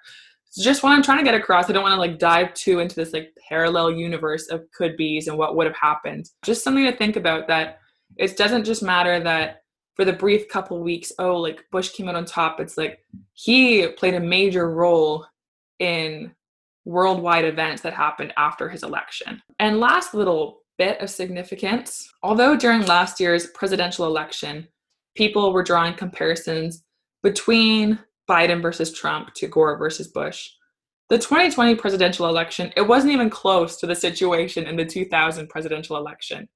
It's 0.47 0.63
just 0.63 0.83
what 0.83 0.91
I'm 0.91 1.03
trying 1.03 1.17
to 1.19 1.23
get 1.23 1.33
across. 1.33 1.69
I 1.69 1.73
don't 1.73 1.83
want 1.83 1.93
to 1.93 1.99
like 1.99 2.19
dive 2.19 2.53
too 2.53 2.79
into 2.79 2.95
this 2.95 3.13
like 3.13 3.33
parallel 3.49 3.91
universe 3.91 4.47
of 4.47 4.69
could 4.71 4.95
be's 4.97 5.27
and 5.27 5.37
what 5.37 5.55
would 5.55 5.67
have 5.67 5.75
happened. 5.75 6.29
Just 6.43 6.63
something 6.63 6.85
to 6.85 6.95
think 6.95 7.15
about 7.15 7.47
that 7.47 7.79
it 8.15 8.37
doesn't 8.37 8.63
just 8.63 8.81
matter 8.81 9.19
that 9.19 9.63
for 9.95 10.05
the 10.05 10.13
brief 10.13 10.47
couple 10.47 10.81
weeks, 10.81 11.11
oh, 11.19 11.37
like 11.37 11.65
Bush 11.71 11.89
came 11.89 12.07
out 12.07 12.15
on 12.15 12.25
top. 12.25 12.59
It's 12.59 12.77
like 12.77 12.99
he 13.33 13.87
played 13.87 14.13
a 14.13 14.19
major 14.19 14.71
role 14.71 15.25
in 15.79 16.33
worldwide 16.87 17.43
events 17.43 17.81
that 17.81 17.93
happened 17.93 18.33
after 18.37 18.69
his 18.69 18.81
election. 18.81 19.41
And 19.59 19.79
last 19.79 20.13
little 20.13 20.61
bit 20.77 21.01
of 21.01 21.09
significance 21.09 22.07
although 22.23 22.55
during 22.55 22.85
last 22.85 23.19
year's 23.19 23.47
presidential 23.47 24.05
election, 24.05 24.67
people 25.15 25.51
were 25.51 25.63
drawing 25.63 25.95
comparisons 25.95 26.83
between 27.23 27.99
Biden 28.29 28.61
versus 28.61 28.93
Trump 28.93 29.33
to 29.35 29.47
Gore 29.47 29.77
versus 29.77 30.07
Bush. 30.07 30.49
The 31.09 31.17
2020 31.17 31.75
presidential 31.75 32.27
election, 32.27 32.71
it 32.77 32.87
wasn't 32.87 33.13
even 33.13 33.29
close 33.29 33.77
to 33.77 33.87
the 33.87 33.95
situation 33.95 34.65
in 34.65 34.75
the 34.75 34.85
2000 34.85 35.47
presidential 35.49 35.97
election. 35.97 36.47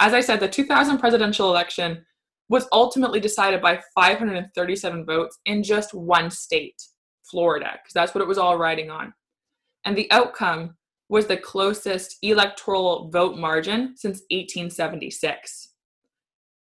As 0.00 0.14
I 0.14 0.20
said, 0.20 0.40
the 0.40 0.48
2000 0.48 0.98
presidential 0.98 1.48
election 1.48 2.04
was 2.48 2.66
ultimately 2.72 3.20
decided 3.20 3.62
by 3.62 3.80
537 3.94 5.06
votes 5.06 5.38
in 5.46 5.62
just 5.62 5.94
one 5.94 6.30
state, 6.30 6.82
Florida, 7.30 7.70
because 7.72 7.94
that's 7.94 8.14
what 8.14 8.22
it 8.22 8.28
was 8.28 8.38
all 8.38 8.58
riding 8.58 8.90
on 8.90 9.12
and 9.84 9.96
the 9.96 10.10
outcome 10.10 10.76
was 11.08 11.26
the 11.26 11.36
closest 11.36 12.18
electoral 12.22 13.08
vote 13.10 13.36
margin 13.36 13.94
since 13.96 14.22
1876. 14.30 15.68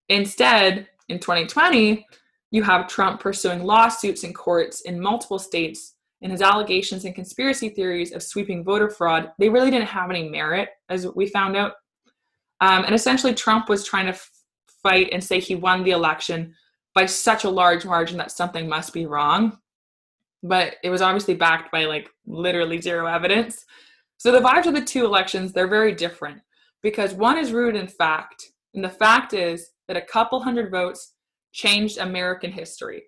Instead, 0.09 0.87
in 1.09 1.19
2020, 1.19 2.05
you 2.51 2.63
have 2.63 2.87
Trump 2.87 3.19
pursuing 3.19 3.63
lawsuits 3.63 4.23
in 4.23 4.33
courts 4.33 4.81
in 4.81 4.99
multiple 4.99 5.39
states, 5.39 5.95
and 6.21 6.31
his 6.31 6.41
allegations 6.41 7.05
and 7.05 7.15
conspiracy 7.15 7.69
theories 7.69 8.11
of 8.13 8.21
sweeping 8.21 8.63
voter 8.63 8.89
fraud, 8.89 9.31
they 9.39 9.49
really 9.49 9.71
didn't 9.71 9.87
have 9.87 10.09
any 10.09 10.29
merit, 10.29 10.69
as 10.89 11.07
we 11.15 11.27
found 11.27 11.57
out. 11.57 11.73
Um, 12.59 12.83
and 12.83 12.93
essentially, 12.93 13.33
Trump 13.33 13.69
was 13.69 13.85
trying 13.85 14.05
to 14.05 14.11
f- 14.11 14.29
fight 14.83 15.09
and 15.11 15.23
say 15.23 15.39
he 15.39 15.55
won 15.55 15.83
the 15.83 15.91
election 15.91 16.53
by 16.93 17.05
such 17.05 17.43
a 17.43 17.49
large 17.49 17.85
margin 17.85 18.17
that 18.17 18.31
something 18.31 18.67
must 18.67 18.93
be 18.93 19.05
wrong 19.05 19.57
but 20.43 20.75
it 20.83 20.89
was 20.89 21.01
obviously 21.01 21.33
backed 21.33 21.71
by 21.71 21.85
like 21.85 22.09
literally 22.25 22.81
zero 22.81 23.05
evidence. 23.07 23.65
So 24.17 24.31
the 24.31 24.39
vibes 24.39 24.67
of 24.67 24.73
the 24.73 24.81
two 24.81 25.05
elections, 25.05 25.51
they're 25.51 25.67
very 25.67 25.93
different 25.93 26.41
because 26.81 27.13
one 27.13 27.37
is 27.37 27.51
rooted 27.51 27.79
in 27.79 27.87
fact, 27.87 28.51
and 28.73 28.83
the 28.83 28.89
fact 28.89 29.33
is 29.33 29.71
that 29.87 29.97
a 29.97 30.01
couple 30.01 30.41
hundred 30.41 30.71
votes 30.71 31.13
changed 31.51 31.97
American 31.97 32.51
history. 32.51 33.03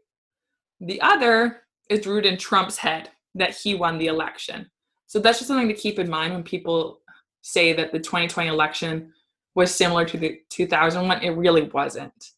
The 0.79 1.01
other 1.01 1.61
is 1.89 2.05
rooted 2.05 2.31
in 2.31 2.37
Trump's 2.37 2.77
head. 2.77 3.09
that 3.35 3.55
he 3.55 3.73
won 3.73 3.97
the 3.97 4.05
election. 4.05 4.69
So 5.07 5.19
that's 5.19 5.39
just 5.39 5.47
something 5.47 5.67
to 5.67 5.73
keep 5.73 5.97
in 5.97 6.07
mind 6.07 6.33
when 6.33 6.43
people 6.43 6.99
say 7.41 7.73
that 7.73 7.91
the 7.91 7.99
2020 7.99 8.47
election 8.47 9.11
was 9.55 9.73
similar 9.73 10.05
to 10.05 10.17
the 10.17 10.39
2001. 10.49 11.23
It 11.23 11.31
really 11.31 11.63
wasn't. 11.63 12.31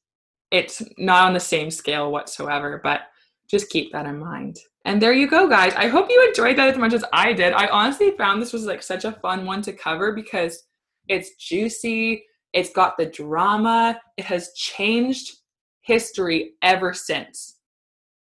It's 0.52 0.82
not 0.98 1.28
on 1.28 1.34
the 1.34 1.40
same 1.40 1.70
scale 1.70 2.12
whatsoever, 2.12 2.80
but 2.82 3.02
just 3.50 3.70
keep 3.70 3.92
that 3.92 4.06
in 4.06 4.20
mind. 4.20 4.58
And 4.86 5.02
there 5.02 5.14
you 5.14 5.28
go, 5.28 5.50
guys. 5.50 5.74
I 5.76 5.88
hope 5.88 6.10
you 6.10 6.28
enjoyed 6.28 6.58
that 6.58 6.70
as 6.70 6.78
much 6.78 6.94
as 6.94 7.04
I 7.12 7.34
did. 7.34 7.54
I 7.54 7.68
honestly 7.68 8.12
found 8.12 8.40
this 8.40 8.54
was 8.54 8.66
like 8.66 8.84
such 8.84 9.04
a 9.04 9.14
fun 9.14 9.46
one 9.46 9.64
to 9.64 9.74
cover 9.74 10.14
because 10.14 10.64
it's 11.08 11.36
juicy, 11.36 12.24
it's 12.54 12.70
got 12.70 12.96
the 12.98 13.08
drama, 13.08 14.00
it 14.16 14.26
has 14.26 14.54
changed 14.54 15.38
history 15.82 16.54
ever 16.62 16.94
since. 16.94 17.58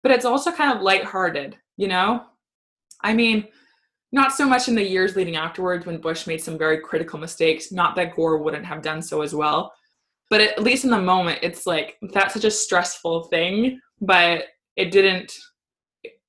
But 0.02 0.12
it's 0.12 0.24
also 0.24 0.52
kind 0.52 0.72
of 0.72 0.82
lighthearted, 0.82 1.56
you 1.76 1.88
know? 1.88 2.22
I 3.02 3.14
mean, 3.14 3.48
not 4.12 4.32
so 4.32 4.46
much 4.46 4.68
in 4.68 4.76
the 4.76 4.88
years 4.88 5.16
leading 5.16 5.34
afterwards 5.34 5.86
when 5.86 6.00
Bush 6.00 6.26
made 6.26 6.40
some 6.40 6.56
very 6.56 6.78
critical 6.78 7.18
mistakes. 7.18 7.72
Not 7.72 7.96
that 7.96 8.14
Gore 8.14 8.38
wouldn't 8.38 8.64
have 8.64 8.80
done 8.80 9.02
so 9.02 9.22
as 9.22 9.34
well. 9.34 9.72
But 10.30 10.40
at 10.40 10.62
least 10.62 10.84
in 10.84 10.90
the 10.90 11.00
moment, 11.00 11.40
it's 11.42 11.66
like 11.66 11.98
that's 12.12 12.34
such 12.34 12.44
a 12.44 12.50
stressful 12.50 13.24
thing, 13.24 13.80
but 14.00 14.44
it 14.76 14.90
didn't, 14.90 15.32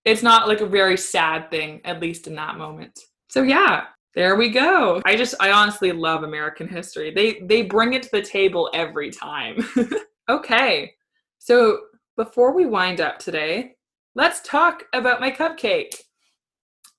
it's 0.05 0.23
not 0.23 0.47
like 0.47 0.61
a 0.61 0.67
very 0.67 0.97
sad 0.97 1.49
thing, 1.49 1.81
at 1.83 1.99
least 1.99 2.27
in 2.27 2.35
that 2.35 2.57
moment. 2.57 2.99
So 3.29 3.41
yeah, 3.41 3.85
there 4.13 4.35
we 4.35 4.49
go. 4.49 5.01
I 5.05 5.15
just, 5.15 5.35
I 5.39 5.51
honestly 5.51 5.91
love 5.91 6.23
American 6.23 6.67
history. 6.67 7.11
They, 7.11 7.39
they 7.41 7.63
bring 7.63 7.93
it 7.93 8.03
to 8.03 8.09
the 8.11 8.21
table 8.21 8.69
every 8.73 9.09
time. 9.09 9.57
okay. 10.29 10.93
So 11.39 11.79
before 12.15 12.53
we 12.53 12.65
wind 12.65 13.01
up 13.01 13.19
today, 13.19 13.73
let's 14.13 14.41
talk 14.41 14.83
about 14.93 15.19
my 15.19 15.31
cupcake. 15.31 15.95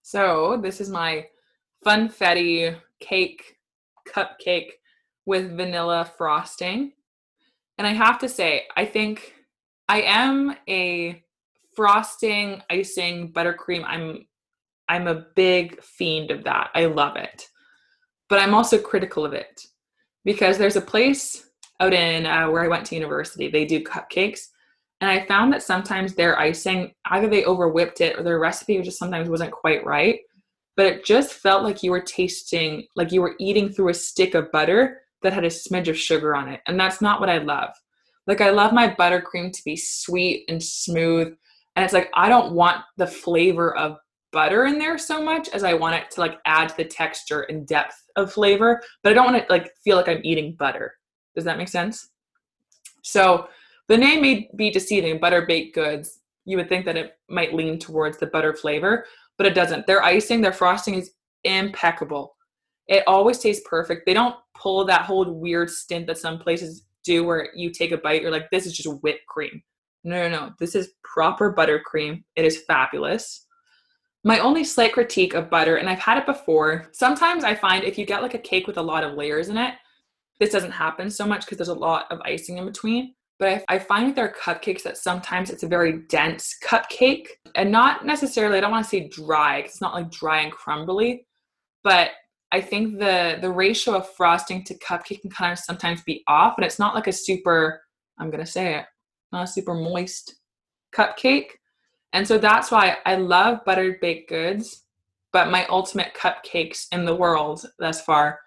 So 0.02 0.60
this 0.62 0.80
is 0.80 0.90
my 0.90 1.26
funfetti 1.86 2.76
cake 3.00 3.56
cupcake 4.06 4.70
with 5.24 5.56
vanilla 5.56 6.10
frosting. 6.18 6.92
And 7.78 7.86
I 7.86 7.92
have 7.92 8.18
to 8.18 8.28
say, 8.28 8.64
I 8.76 8.84
think 8.84 9.34
I 9.88 10.02
am 10.02 10.54
a 10.68 11.22
frosting, 11.76 12.62
icing, 12.70 13.32
buttercream. 13.32 13.84
I'm 13.86 14.26
I'm 14.88 15.08
a 15.08 15.26
big 15.34 15.82
fiend 15.82 16.30
of 16.30 16.44
that. 16.44 16.70
I 16.74 16.86
love 16.86 17.16
it. 17.16 17.44
But 18.28 18.40
I'm 18.40 18.54
also 18.54 18.78
critical 18.78 19.24
of 19.24 19.32
it 19.32 19.60
because 20.24 20.58
there's 20.58 20.76
a 20.76 20.80
place 20.80 21.48
out 21.80 21.92
in 21.92 22.26
uh, 22.26 22.48
where 22.50 22.64
I 22.64 22.68
went 22.68 22.86
to 22.86 22.94
university. 22.94 23.48
They 23.48 23.64
do 23.64 23.82
cupcakes 23.82 24.46
and 25.00 25.10
I 25.10 25.26
found 25.26 25.52
that 25.52 25.62
sometimes 25.62 26.14
their 26.14 26.38
icing, 26.38 26.92
either 27.10 27.28
they 27.28 27.44
over 27.44 27.68
whipped 27.68 28.00
it 28.00 28.18
or 28.18 28.22
their 28.22 28.38
recipe 28.38 28.80
just 28.80 28.98
sometimes 28.98 29.28
wasn't 29.28 29.52
quite 29.52 29.84
right. 29.84 30.20
But 30.76 30.86
it 30.86 31.04
just 31.04 31.34
felt 31.34 31.62
like 31.62 31.82
you 31.82 31.90
were 31.90 32.00
tasting, 32.00 32.86
like 32.96 33.12
you 33.12 33.22
were 33.22 33.34
eating 33.38 33.68
through 33.68 33.90
a 33.90 33.94
stick 33.94 34.34
of 34.34 34.50
butter 34.52 35.00
that 35.22 35.32
had 35.32 35.44
a 35.44 35.48
smidge 35.48 35.88
of 35.88 35.98
sugar 35.98 36.34
on 36.34 36.48
it. 36.48 36.60
And 36.66 36.78
that's 36.78 37.00
not 37.00 37.20
what 37.20 37.30
I 37.30 37.38
love. 37.38 37.70
Like, 38.26 38.40
I 38.40 38.50
love 38.50 38.72
my 38.72 38.88
buttercream 38.88 39.52
to 39.52 39.64
be 39.64 39.76
sweet 39.76 40.44
and 40.48 40.62
smooth. 40.62 41.34
And 41.76 41.84
it's 41.84 41.94
like, 41.94 42.10
I 42.14 42.28
don't 42.28 42.52
want 42.52 42.82
the 42.96 43.06
flavor 43.06 43.76
of 43.76 43.98
butter 44.32 44.64
in 44.64 44.78
there 44.78 44.98
so 44.98 45.22
much 45.22 45.48
as 45.50 45.62
I 45.62 45.74
want 45.74 45.94
it 45.94 46.10
to 46.12 46.20
like 46.20 46.38
add 46.46 46.70
to 46.70 46.76
the 46.76 46.84
texture 46.84 47.42
and 47.42 47.66
depth 47.66 48.02
of 48.16 48.32
flavor. 48.32 48.82
But 49.02 49.12
I 49.12 49.14
don't 49.14 49.32
want 49.32 49.46
to 49.46 49.52
like 49.52 49.70
feel 49.84 49.96
like 49.96 50.08
I'm 50.08 50.20
eating 50.24 50.56
butter. 50.58 50.94
Does 51.34 51.44
that 51.44 51.58
make 51.58 51.68
sense? 51.68 52.10
So, 53.02 53.48
the 53.88 53.96
name 53.96 54.20
may 54.20 54.50
be 54.56 54.70
deceiving, 54.70 55.20
butter 55.20 55.46
baked 55.46 55.76
goods. 55.76 56.20
You 56.44 56.56
would 56.56 56.68
think 56.68 56.84
that 56.86 56.96
it 56.96 57.12
might 57.28 57.54
lean 57.54 57.78
towards 57.78 58.18
the 58.18 58.26
butter 58.26 58.52
flavor, 58.52 59.04
but 59.38 59.46
it 59.46 59.54
doesn't. 59.54 59.86
Their 59.86 60.02
icing, 60.02 60.40
their 60.40 60.52
frosting 60.52 60.94
is 60.94 61.12
impeccable. 61.44 62.34
It 62.88 63.04
always 63.06 63.38
tastes 63.38 63.64
perfect. 63.68 64.06
They 64.06 64.14
don't 64.14 64.34
pull 64.60 64.84
that 64.86 65.02
whole 65.02 65.30
weird 65.30 65.70
stint 65.70 66.08
that 66.08 66.18
some 66.18 66.40
places 66.40 66.86
do 67.04 67.24
where 67.24 67.48
you 67.54 67.70
take 67.70 67.92
a 67.92 67.98
bite, 67.98 68.20
you're 68.20 68.30
like, 68.30 68.50
this 68.50 68.66
is 68.66 68.76
just 68.76 69.02
whipped 69.02 69.26
cream. 69.26 69.62
No, 70.06 70.28
no, 70.28 70.28
no. 70.28 70.52
This 70.60 70.76
is 70.76 70.92
proper 71.02 71.52
buttercream. 71.52 72.22
It 72.36 72.44
is 72.44 72.62
fabulous. 72.62 73.44
My 74.22 74.38
only 74.38 74.62
slight 74.62 74.92
critique 74.92 75.34
of 75.34 75.50
butter, 75.50 75.76
and 75.76 75.88
I've 75.88 75.98
had 75.98 76.18
it 76.18 76.26
before, 76.26 76.88
sometimes 76.92 77.42
I 77.44 77.56
find 77.56 77.84
if 77.84 77.98
you 77.98 78.06
get 78.06 78.22
like 78.22 78.34
a 78.34 78.38
cake 78.38 78.68
with 78.68 78.78
a 78.78 78.82
lot 78.82 79.02
of 79.02 79.14
layers 79.14 79.48
in 79.48 79.58
it, 79.58 79.74
this 80.38 80.50
doesn't 80.50 80.70
happen 80.70 81.10
so 81.10 81.26
much 81.26 81.40
because 81.40 81.58
there's 81.58 81.68
a 81.68 81.74
lot 81.74 82.06
of 82.10 82.20
icing 82.24 82.58
in 82.58 82.64
between. 82.64 83.14
But 83.40 83.48
I, 83.48 83.64
I 83.68 83.78
find 83.80 84.06
with 84.06 84.14
their 84.14 84.32
cupcakes 84.32 84.82
that 84.84 84.96
sometimes 84.96 85.50
it's 85.50 85.64
a 85.64 85.68
very 85.68 86.02
dense 86.08 86.56
cupcake 86.64 87.26
and 87.54 87.70
not 87.72 88.06
necessarily, 88.06 88.58
I 88.58 88.60
don't 88.60 88.70
want 88.70 88.84
to 88.84 88.90
say 88.90 89.08
dry 89.08 89.58
because 89.58 89.72
it's 89.72 89.80
not 89.82 89.94
like 89.94 90.10
dry 90.10 90.40
and 90.40 90.52
crumbly, 90.52 91.26
but 91.82 92.10
I 92.52 92.60
think 92.60 93.00
the 93.00 93.38
the 93.40 93.50
ratio 93.50 93.96
of 93.96 94.08
frosting 94.14 94.62
to 94.64 94.78
cupcake 94.78 95.20
can 95.20 95.30
kind 95.30 95.52
of 95.52 95.58
sometimes 95.58 96.02
be 96.02 96.22
off, 96.28 96.54
and 96.56 96.64
it's 96.64 96.78
not 96.78 96.94
like 96.94 97.08
a 97.08 97.12
super. 97.12 97.82
I'm 98.18 98.30
gonna 98.30 98.46
say 98.46 98.76
it, 98.76 98.84
not 99.32 99.44
a 99.44 99.46
super 99.46 99.74
moist 99.74 100.36
cupcake, 100.94 101.50
and 102.12 102.26
so 102.26 102.38
that's 102.38 102.70
why 102.70 102.98
I 103.04 103.16
love 103.16 103.64
buttered 103.64 104.00
baked 104.00 104.28
goods. 104.28 104.84
But 105.32 105.50
my 105.50 105.66
ultimate 105.66 106.14
cupcakes 106.14 106.86
in 106.92 107.04
the 107.04 107.14
world 107.14 107.66
thus 107.78 108.00
far 108.00 108.38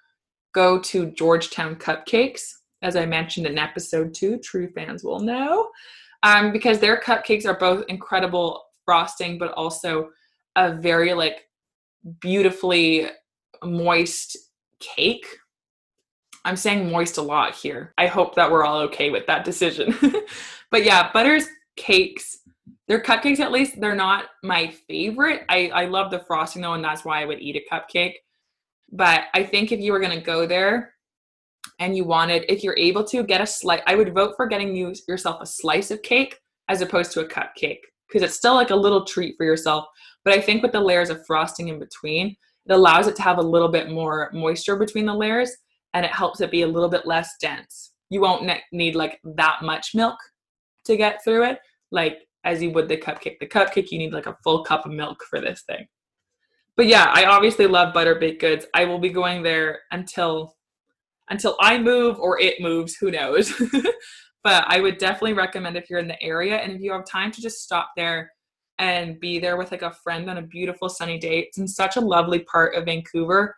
go 0.54 0.80
to 0.80 1.12
Georgetown 1.12 1.76
Cupcakes 1.76 2.54
as 2.82 2.96
I 2.96 3.06
mentioned 3.06 3.46
in 3.46 3.58
episode 3.58 4.14
two, 4.14 4.38
true 4.40 4.70
fans 4.70 5.04
will 5.04 5.20
know, 5.20 5.70
um, 6.24 6.52
because 6.52 6.80
their 6.80 7.00
cupcakes 7.00 7.46
are 7.46 7.58
both 7.58 7.86
incredible 7.90 8.64
frosting, 8.86 9.38
but 9.38 9.52
also 9.54 10.10
a 10.56 10.74
very 10.74 11.14
like 11.14 11.48
beautifully 12.22 13.08
moist 13.64 14.38
cake. 14.80 15.26
I'm 16.46 16.56
saying 16.56 16.92
moist 16.92 17.18
a 17.18 17.22
lot 17.22 17.56
here. 17.56 17.94
I 17.98 18.08
hope 18.08 18.36
that 18.36 18.52
we're 18.52 18.64
all 18.64 18.80
okay 18.82 19.10
with 19.10 19.28
that 19.28 19.46
decision. 19.46 19.96
but 20.72 20.84
yeah, 20.84 21.12
Butter's 21.12 21.48
cakes. 21.76 22.38
They're 22.88 23.02
cupcakes 23.02 23.40
at 23.40 23.52
least, 23.52 23.80
they're 23.80 23.96
not 23.96 24.26
my 24.44 24.68
favorite. 24.88 25.44
I, 25.50 25.70
I 25.74 25.86
love 25.86 26.12
the 26.12 26.20
frosting 26.20 26.62
though, 26.62 26.74
and 26.74 26.84
that's 26.84 27.06
why 27.06 27.22
I 27.22 27.26
would 27.26 27.40
eat 27.40 27.56
a 27.56 27.74
cupcake. 27.74 28.14
But 28.92 29.26
I 29.34 29.44
think 29.44 29.72
if 29.72 29.80
you 29.80 29.92
were 29.92 30.00
gonna 30.00 30.22
go 30.22 30.48
there, 30.48 30.94
and 31.80 31.96
you 31.96 32.04
wanted, 32.04 32.46
if 32.50 32.64
you're 32.64 32.78
able 32.78 33.04
to, 33.06 33.24
get 33.24 33.42
a 33.42 33.48
slice. 33.48 33.82
I 33.88 33.96
would 33.96 34.14
vote 34.14 34.34
for 34.36 34.48
getting 34.48 34.76
you 34.76 34.94
yourself 35.08 35.42
a 35.42 35.46
slice 35.46 35.92
of 35.92 36.02
cake 36.02 36.38
as 36.68 36.82
opposed 36.82 37.12
to 37.14 37.22
a 37.22 37.28
cupcake 37.28 37.80
because 38.08 38.22
it's 38.22 38.36
still 38.36 38.54
like 38.54 38.72
a 38.72 38.76
little 38.76 39.06
treat 39.06 39.36
for 39.38 39.46
yourself. 39.46 39.86
But 40.26 40.34
I 40.34 40.42
think 40.42 40.62
with 40.62 40.72
the 40.72 40.82
layers 40.82 41.10
of 41.10 41.26
frosting 41.26 41.70
in 41.70 41.80
between, 41.80 42.36
it 42.66 42.74
allows 42.74 43.08
it 43.08 43.16
to 43.16 43.22
have 43.22 43.38
a 43.38 43.44
little 43.44 43.70
bit 43.70 43.90
more 43.90 44.30
moisture 44.34 44.76
between 44.76 45.06
the 45.06 45.14
layers 45.14 45.52
and 45.94 46.06
it 46.06 46.12
helps 46.12 46.42
it 46.42 46.52
be 46.52 46.62
a 46.62 46.68
little 46.68 46.90
bit 46.90 47.06
less 47.06 47.32
dense. 47.42 47.94
You 48.10 48.22
won't 48.22 48.44
ne- 48.44 48.64
need 48.72 48.96
like 48.96 49.20
that 49.24 49.62
much 49.62 49.92
milk 49.94 50.18
to 50.86 50.98
get 50.98 51.24
through 51.24 51.46
it, 51.46 51.60
like 51.92 52.20
as 52.44 52.62
you 52.62 52.72
would 52.72 52.88
the 52.88 52.98
cupcake. 52.98 53.40
The 53.40 53.48
cupcake, 53.48 53.92
you 53.92 53.98
need 53.98 54.14
like 54.14 54.28
a 54.28 54.38
full 54.44 54.64
cup 54.64 54.86
of 54.86 54.92
milk 54.92 55.24
for 55.30 55.42
this 55.42 55.64
thing. 55.64 55.88
But 56.76 56.88
yeah, 56.88 57.12
I 57.14 57.26
obviously 57.26 57.68
love 57.68 57.94
butter 57.94 58.16
baked 58.16 58.42
goods. 58.42 58.66
I 58.74 58.86
will 58.86 59.00
be 59.00 59.10
going 59.10 59.44
there 59.44 59.82
until 59.92 60.56
until 61.30 61.56
I 61.60 61.78
move 61.78 62.20
or 62.20 62.40
it 62.40 62.62
moves, 62.62 62.96
who 62.96 63.12
knows. 63.12 63.54
but 64.44 64.64
I 64.68 64.80
would 64.80 64.98
definitely 64.98 65.34
recommend 65.34 65.78
if 65.78 65.90
you're 65.90 66.00
in 66.00 66.08
the 66.08 66.22
area 66.24 66.56
and 66.56 66.72
if 66.72 66.82
you 66.82 66.92
have 66.92 67.06
time 67.06 67.32
to 67.32 67.42
just 67.42 67.62
stop 67.62 67.92
there 67.96 68.32
and 68.80 69.20
be 69.20 69.40
there 69.40 69.58
with 69.58 69.72
like 69.72 69.82
a 69.82 69.94
friend 70.04 70.30
on 70.30 70.38
a 70.38 70.42
beautiful 70.42 70.90
sunny 70.90 71.20
day. 71.20 71.40
It's 71.40 71.58
in 71.58 71.68
such 71.68 71.98
a 71.98 72.02
lovely 72.02 72.40
part 72.40 72.76
of 72.76 72.86
Vancouver. 72.86 73.56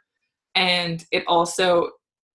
And 0.56 1.06
it 1.12 1.24
also 1.28 1.91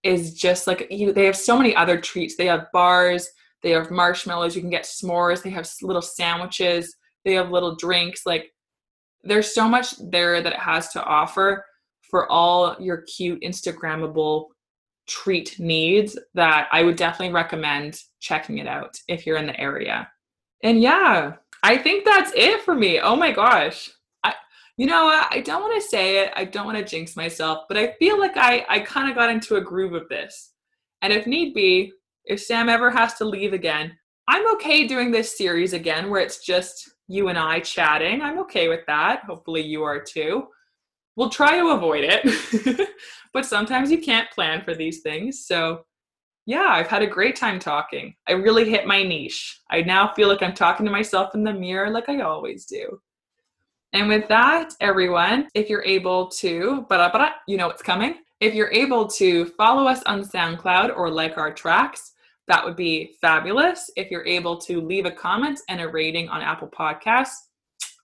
is 0.06 0.34
just 0.34 0.66
like 0.66 0.86
you 0.90 1.12
they 1.12 1.24
have 1.24 1.36
so 1.36 1.56
many 1.56 1.74
other 1.74 2.00
treats. 2.00 2.36
They 2.36 2.46
have 2.46 2.66
bars, 2.72 3.28
they 3.62 3.70
have 3.70 3.90
marshmallows, 3.90 4.54
you 4.54 4.62
can 4.62 4.70
get 4.70 4.84
s'mores, 4.84 5.42
they 5.42 5.50
have 5.50 5.68
little 5.82 6.02
sandwiches, 6.02 6.94
they 7.24 7.34
have 7.34 7.50
little 7.50 7.76
drinks. 7.76 8.24
Like 8.24 8.52
there's 9.24 9.54
so 9.54 9.68
much 9.68 9.94
there 10.10 10.40
that 10.42 10.52
it 10.52 10.58
has 10.58 10.88
to 10.90 11.04
offer 11.04 11.64
for 12.10 12.30
all 12.30 12.76
your 12.78 13.02
cute 13.02 13.42
Instagrammable 13.42 14.46
treat 15.08 15.58
needs 15.58 16.18
that 16.34 16.68
I 16.70 16.82
would 16.82 16.96
definitely 16.96 17.34
recommend 17.34 18.00
checking 18.20 18.58
it 18.58 18.66
out 18.66 18.96
if 19.08 19.26
you're 19.26 19.36
in 19.36 19.46
the 19.46 19.60
area. 19.60 20.08
And 20.62 20.80
yeah, 20.80 21.34
I 21.62 21.76
think 21.76 22.04
that's 22.04 22.32
it 22.34 22.62
for 22.62 22.74
me. 22.74 23.00
Oh 23.00 23.16
my 23.16 23.32
gosh. 23.32 23.90
I, 24.78 24.82
you 24.82 24.86
know 24.86 25.06
what? 25.06 25.28
I 25.30 25.40
don't 25.40 25.62
want 25.62 25.80
to 25.80 25.88
say 25.88 26.18
it. 26.18 26.32
I 26.36 26.44
don't 26.44 26.66
want 26.66 26.78
to 26.78 26.84
jinx 26.84 27.16
myself, 27.16 27.64
but 27.68 27.76
I 27.76 27.92
feel 27.98 28.18
like 28.18 28.36
I, 28.36 28.64
I 28.68 28.80
kind 28.80 29.10
of 29.10 29.16
got 29.16 29.30
into 29.30 29.56
a 29.56 29.60
groove 29.60 29.94
of 29.94 30.08
this. 30.08 30.52
And 31.02 31.12
if 31.12 31.26
need 31.26 31.54
be, 31.54 31.92
if 32.24 32.40
Sam 32.40 32.68
ever 32.68 32.90
has 32.90 33.14
to 33.14 33.24
leave 33.24 33.52
again, 33.52 33.96
I'm 34.28 34.52
okay 34.54 34.86
doing 34.86 35.10
this 35.10 35.36
series 35.36 35.72
again 35.72 36.10
where 36.10 36.20
it's 36.20 36.44
just 36.44 36.90
you 37.08 37.28
and 37.28 37.38
I 37.38 37.60
chatting. 37.60 38.22
I'm 38.22 38.38
okay 38.40 38.68
with 38.68 38.80
that. 38.86 39.22
Hopefully 39.24 39.62
you 39.62 39.84
are 39.84 40.02
too. 40.02 40.48
We'll 41.14 41.30
try 41.30 41.58
to 41.58 41.70
avoid 41.70 42.04
it. 42.04 42.88
but 43.32 43.46
sometimes 43.46 43.90
you 43.90 43.98
can't 43.98 44.30
plan 44.30 44.62
for 44.64 44.74
these 44.74 45.00
things. 45.02 45.46
So, 45.46 45.84
yeah, 46.46 46.66
I've 46.68 46.88
had 46.88 47.02
a 47.02 47.06
great 47.06 47.36
time 47.36 47.58
talking. 47.58 48.14
I 48.28 48.32
really 48.32 48.68
hit 48.68 48.86
my 48.86 49.02
niche. 49.02 49.60
I 49.70 49.82
now 49.82 50.12
feel 50.14 50.28
like 50.28 50.42
I'm 50.42 50.54
talking 50.54 50.84
to 50.86 50.92
myself 50.92 51.34
in 51.34 51.44
the 51.44 51.52
mirror 51.52 51.90
like 51.90 52.08
I 52.08 52.20
always 52.20 52.66
do. 52.66 53.00
And 53.92 54.08
with 54.08 54.28
that, 54.28 54.74
everyone, 54.80 55.48
if 55.54 55.70
you're 55.70 55.84
able 55.84 56.28
to, 56.28 56.86
you 57.46 57.56
know 57.56 57.66
what's 57.66 57.82
coming. 57.82 58.16
If 58.40 58.54
you're 58.54 58.72
able 58.72 59.06
to 59.08 59.46
follow 59.56 59.86
us 59.86 60.02
on 60.04 60.22
SoundCloud 60.22 60.94
or 60.96 61.10
like 61.10 61.38
our 61.38 61.54
tracks, 61.54 62.12
that 62.48 62.64
would 62.64 62.76
be 62.76 63.16
fabulous. 63.20 63.90
If 63.96 64.10
you're 64.10 64.26
able 64.26 64.58
to 64.58 64.80
leave 64.80 65.06
a 65.06 65.10
comment 65.10 65.60
and 65.68 65.80
a 65.80 65.88
rating 65.88 66.28
on 66.28 66.42
Apple 66.42 66.68
Podcasts, 66.68 67.34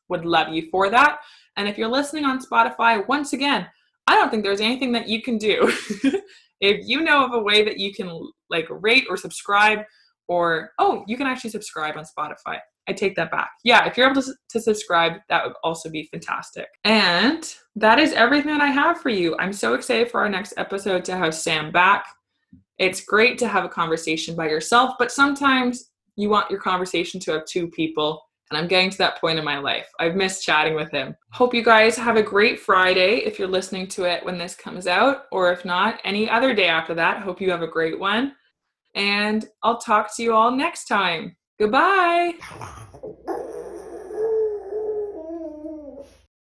would 0.09 0.25
love 0.25 0.53
you 0.53 0.68
for 0.71 0.90
that. 0.90 1.18
And 1.57 1.68
if 1.68 1.77
you're 1.77 1.88
listening 1.88 2.25
on 2.25 2.45
Spotify, 2.45 3.07
once 3.07 3.33
again, 3.33 3.66
I 4.07 4.16
don't 4.16 4.31
think 4.31 4.42
there's 4.42 4.61
anything 4.61 4.92
that 4.92 5.09
you 5.09 5.23
can 5.23 5.38
do. 5.38 5.73
if 6.61 6.87
you 6.87 7.03
know 7.03 7.25
of 7.25 7.35
a 7.35 7.42
way 7.42 7.62
that 7.64 7.79
you 7.79 7.92
can 7.92 8.18
like 8.51 8.66
rate 8.71 9.05
or 9.09 9.16
subscribe, 9.16 9.81
or 10.29 10.71
oh, 10.79 11.05
you 11.07 11.16
can 11.16 11.27
actually 11.27 11.51
subscribe 11.51 11.97
on 11.97 12.05
Spotify. 12.05 12.59
I 12.88 12.92
take 12.92 13.14
that 13.16 13.31
back. 13.31 13.51
Yeah, 13.64 13.87
if 13.87 13.97
you're 13.97 14.11
able 14.11 14.23
to, 14.23 14.35
to 14.51 14.61
subscribe, 14.61 15.21
that 15.29 15.47
would 15.47 15.55
also 15.62 15.88
be 15.88 16.09
fantastic. 16.11 16.66
And 16.85 17.55
that 17.77 17.99
is 17.99 18.12
everything 18.12 18.53
that 18.53 18.61
I 18.61 18.71
have 18.71 19.01
for 19.01 19.09
you. 19.09 19.37
I'm 19.38 19.53
so 19.53 19.75
excited 19.75 20.11
for 20.11 20.21
our 20.21 20.29
next 20.29 20.55
episode 20.57 21.05
to 21.07 21.16
have 21.16 21.35
Sam 21.35 21.71
back. 21.71 22.07
It's 22.79 23.05
great 23.05 23.38
to 23.38 23.49
have 23.49 23.64
a 23.64 23.68
conversation 23.68 24.35
by 24.35 24.49
yourself, 24.49 24.95
but 24.99 25.12
sometimes 25.12 25.90
you 26.16 26.29
want 26.29 26.51
your 26.51 26.61
conversation 26.61 27.21
to 27.21 27.33
have 27.33 27.45
two 27.45 27.68
people. 27.68 28.21
And 28.51 28.59
I'm 28.59 28.68
getting 28.68 28.90
to 28.90 28.99
that 28.99 29.18
point 29.18 29.38
in 29.38 29.45
my 29.47 29.59
life. 29.59 29.87
I've 29.99 30.14
missed 30.14 30.45
chatting 30.45 30.75
with 30.75 30.90
him. 30.90 31.16
Hope 31.33 31.55
you 31.55 31.64
guys 31.64 31.97
have 31.97 32.16
a 32.16 32.23
great 32.23 32.61
Friday 32.61 33.18
if 33.25 33.38
you're 33.38 33.49
listening 33.49 33.87
to 33.88 34.05
it 34.05 34.23
when 34.27 34.37
this 34.37 34.55
comes 34.55 34.87
out, 34.87 35.23
or 35.33 35.51
if 35.53 35.64
not, 35.64 36.01
any 36.05 36.29
other 36.29 36.53
day 36.53 36.66
after 36.66 36.92
that. 36.95 37.23
Hope 37.23 37.40
you 37.40 37.51
have 37.51 37.62
a 37.62 37.66
great 37.66 37.99
one. 37.99 38.35
And 38.95 39.47
I'll 39.62 39.79
talk 39.79 40.14
to 40.16 40.23
you 40.23 40.35
all 40.35 40.51
next 40.51 40.85
time. 40.85 41.35
Goodbye. 41.62 42.35